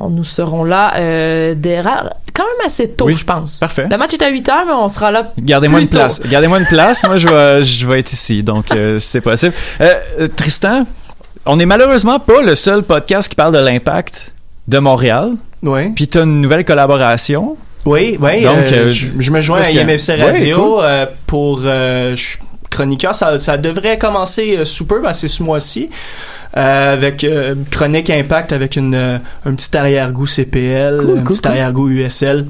[0.00, 3.16] On, nous serons là euh, des ra- quand même assez tôt, Oui.
[3.16, 3.58] je pense.
[3.58, 3.86] Parfait.
[3.90, 5.32] Le match est à 8 heures, mais on sera là.
[5.38, 6.20] Gardez-moi une place.
[6.20, 7.02] Gardez-moi une place.
[7.04, 8.42] Moi, je vais, je vais être ici.
[8.44, 9.54] Donc, euh, si c'est possible.
[9.80, 10.86] Euh, Tristan,
[11.46, 14.32] on n'est malheureusement pas le seul podcast qui parle de l'impact
[14.68, 15.32] de Montréal.
[15.62, 15.90] Oui.
[15.90, 17.56] Puis, tu as une nouvelle collaboration.
[17.84, 18.42] Oui, oui.
[18.42, 20.80] Donc, euh, euh, je, je me joins à IMFC Radio cool.
[20.84, 22.38] euh, pour euh, je suis
[22.70, 23.14] chroniqueur.
[23.14, 25.88] Ça, ça devrait commencer euh, sous peu, ben, c'est ce mois-ci.
[26.58, 31.24] Euh, avec euh, chronique impact avec une euh, un petit arrière-goût CPL, Cool, un cool,
[31.24, 31.50] petit cool.
[31.50, 32.46] arrière-goût USL.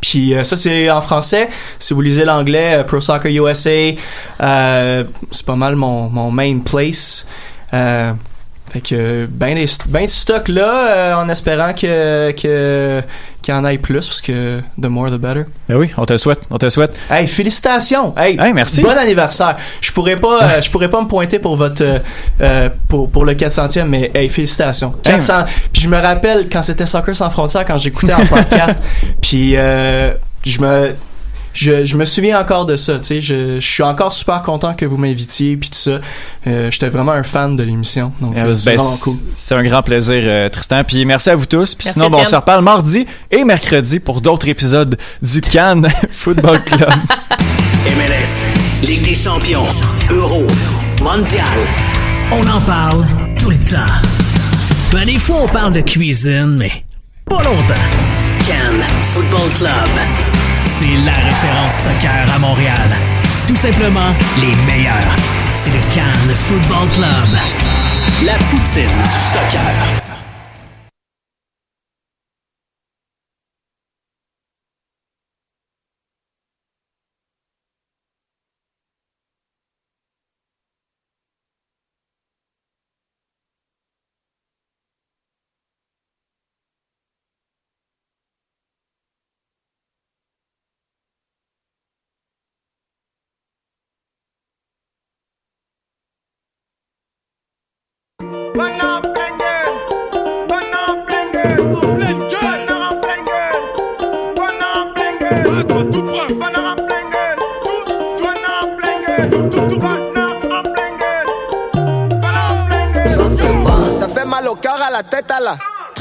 [0.00, 1.48] Puis euh, ça c'est en français.
[1.78, 3.70] Si vous lisez l'anglais, euh, Pro Soccer USA,
[4.42, 7.26] euh, c'est pas mal mon, mon main place.
[8.72, 13.02] Fait que ben des ben de stock là, euh, en espérant que que
[13.42, 15.42] qu'il y en ait plus parce que the more the better.
[15.68, 16.38] Ben oui, on te le souhaite.
[16.48, 16.94] On te le souhaite.
[17.10, 18.16] Hey, félicitations.
[18.16, 18.80] Hey, Hey, merci.
[18.82, 19.56] Bon anniversaire.
[19.80, 21.98] Je pourrais pas euh, je pourrais pas me pointer pour votre euh,
[22.40, 24.94] euh, pour pour le 400e mais hey, félicitations.
[25.02, 28.82] 400 puis je me rappelle quand c'était Soccer sans frontières quand j'écoutais en podcast
[29.20, 30.12] puis euh,
[30.44, 30.94] je me
[31.54, 34.74] je, je me souviens encore de ça, tu sais, je, je suis encore super content
[34.74, 36.00] que vous m'invitiez puis tout ça.
[36.46, 39.16] Euh, J'étais vraiment un fan de l'émission, donc euh, c'est Ben, vraiment cool.
[39.34, 40.82] C'est un grand plaisir, euh, Tristan.
[40.84, 41.74] Puis merci à vous tous.
[41.74, 46.62] Puis sinon, ben, on se reparle mardi et mercredi pour d'autres épisodes du Cannes Football
[46.64, 46.90] Club.
[47.86, 49.66] MLS, Ligue des champions,
[50.10, 50.46] Euro,
[51.02, 51.44] Mondial.
[52.32, 53.04] On en parle
[53.38, 53.92] tout le temps.
[54.92, 56.84] Ben, des fois, on parle de cuisine, mais
[57.28, 57.74] pas longtemps.
[58.46, 60.41] Cannes Football Club.
[60.64, 62.90] C'est la référence soccer à Montréal.
[63.46, 64.10] Tout simplement
[64.40, 65.16] les meilleurs.
[65.52, 67.38] C'est le Cannes Football Club.
[68.24, 70.11] La poutine du soccer.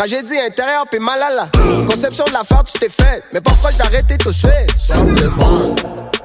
[0.01, 1.47] Tragédie intérieure, puis mal à la
[1.85, 3.23] conception de la farce, tu t'es fait.
[3.33, 4.65] Mais pas proche d'arrêter tout de.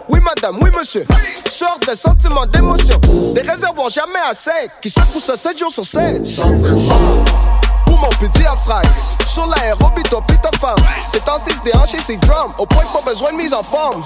[0.08, 1.04] Oui madame, oui monsieur.
[1.50, 2.98] Sort des sentiments d'émotion.
[3.34, 4.70] Des réservoirs jamais à sec.
[4.80, 6.24] Qui secouent 7 jours sur 7.
[6.24, 7.84] J'en fais pas.
[7.84, 8.88] Pour mon petit affraille.
[9.26, 10.24] Sur l'aérobie, top
[10.58, 10.76] femme.
[11.12, 12.52] C'est en 6 déhanché, c'est drum.
[12.56, 14.02] Au point pas besoin de mise en forme.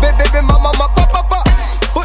[0.00, 1.44] Bébé, maman, papa, papa.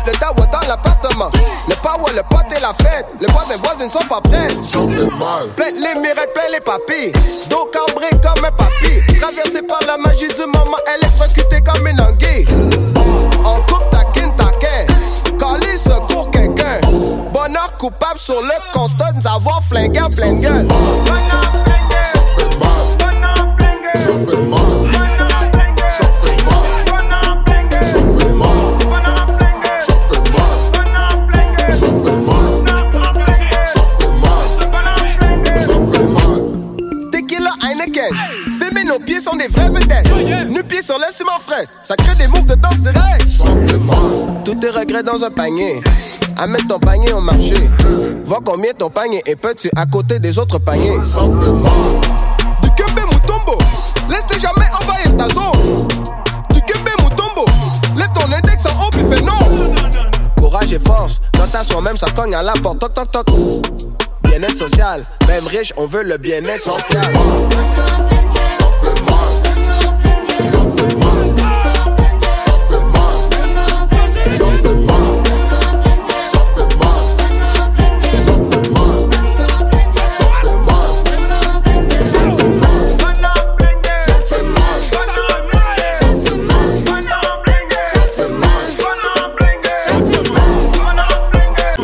[0.10, 1.30] Le dawa dans l'appartement.
[1.68, 3.06] Le power, le pote et la fête.
[3.20, 4.48] Les voisins, voisines sont pas prêts.
[4.64, 5.48] Ça fait mal.
[5.56, 7.14] Plein les mirettes, plein les papilles.
[7.48, 9.20] Dos cambré comme un papy.
[9.20, 12.48] Traversé par la magie du moment, électrocutée comme une anguille.
[13.46, 14.88] En coupe, taquine, taquin.
[15.38, 16.80] Calé, secours quelqu'un.
[17.32, 20.66] Bonheur coupable sur le constat nous avoir flingué en pleine gueule.
[20.66, 21.30] Mal.
[24.26, 24.89] Fait mal.
[39.10, 40.08] Pieds sont des vrais vedettes.
[40.50, 41.66] Nu pieds sur le ciment frais.
[41.84, 44.44] Ça crée des moves de danse mal.
[44.46, 45.82] Tous tes regrets dans un panier.
[46.38, 47.56] Amène ton panier au marché.
[48.24, 51.00] Vois combien ton panier est petit à côté des autres paniers.
[52.62, 53.58] Du Kembe Mutombo.
[54.12, 55.88] Laisse-les jamais envahir ta zone.
[56.54, 57.46] Du Kembe Mutombo.
[57.98, 59.74] Lève ton index en haut puis fais non.
[60.38, 61.20] Courage et force.
[61.36, 62.80] Notation même ça cogne à la porte.
[62.80, 63.26] Toc toc toc.
[64.48, 65.06] Social.
[65.28, 67.04] Même riche, on veut le bien-être social.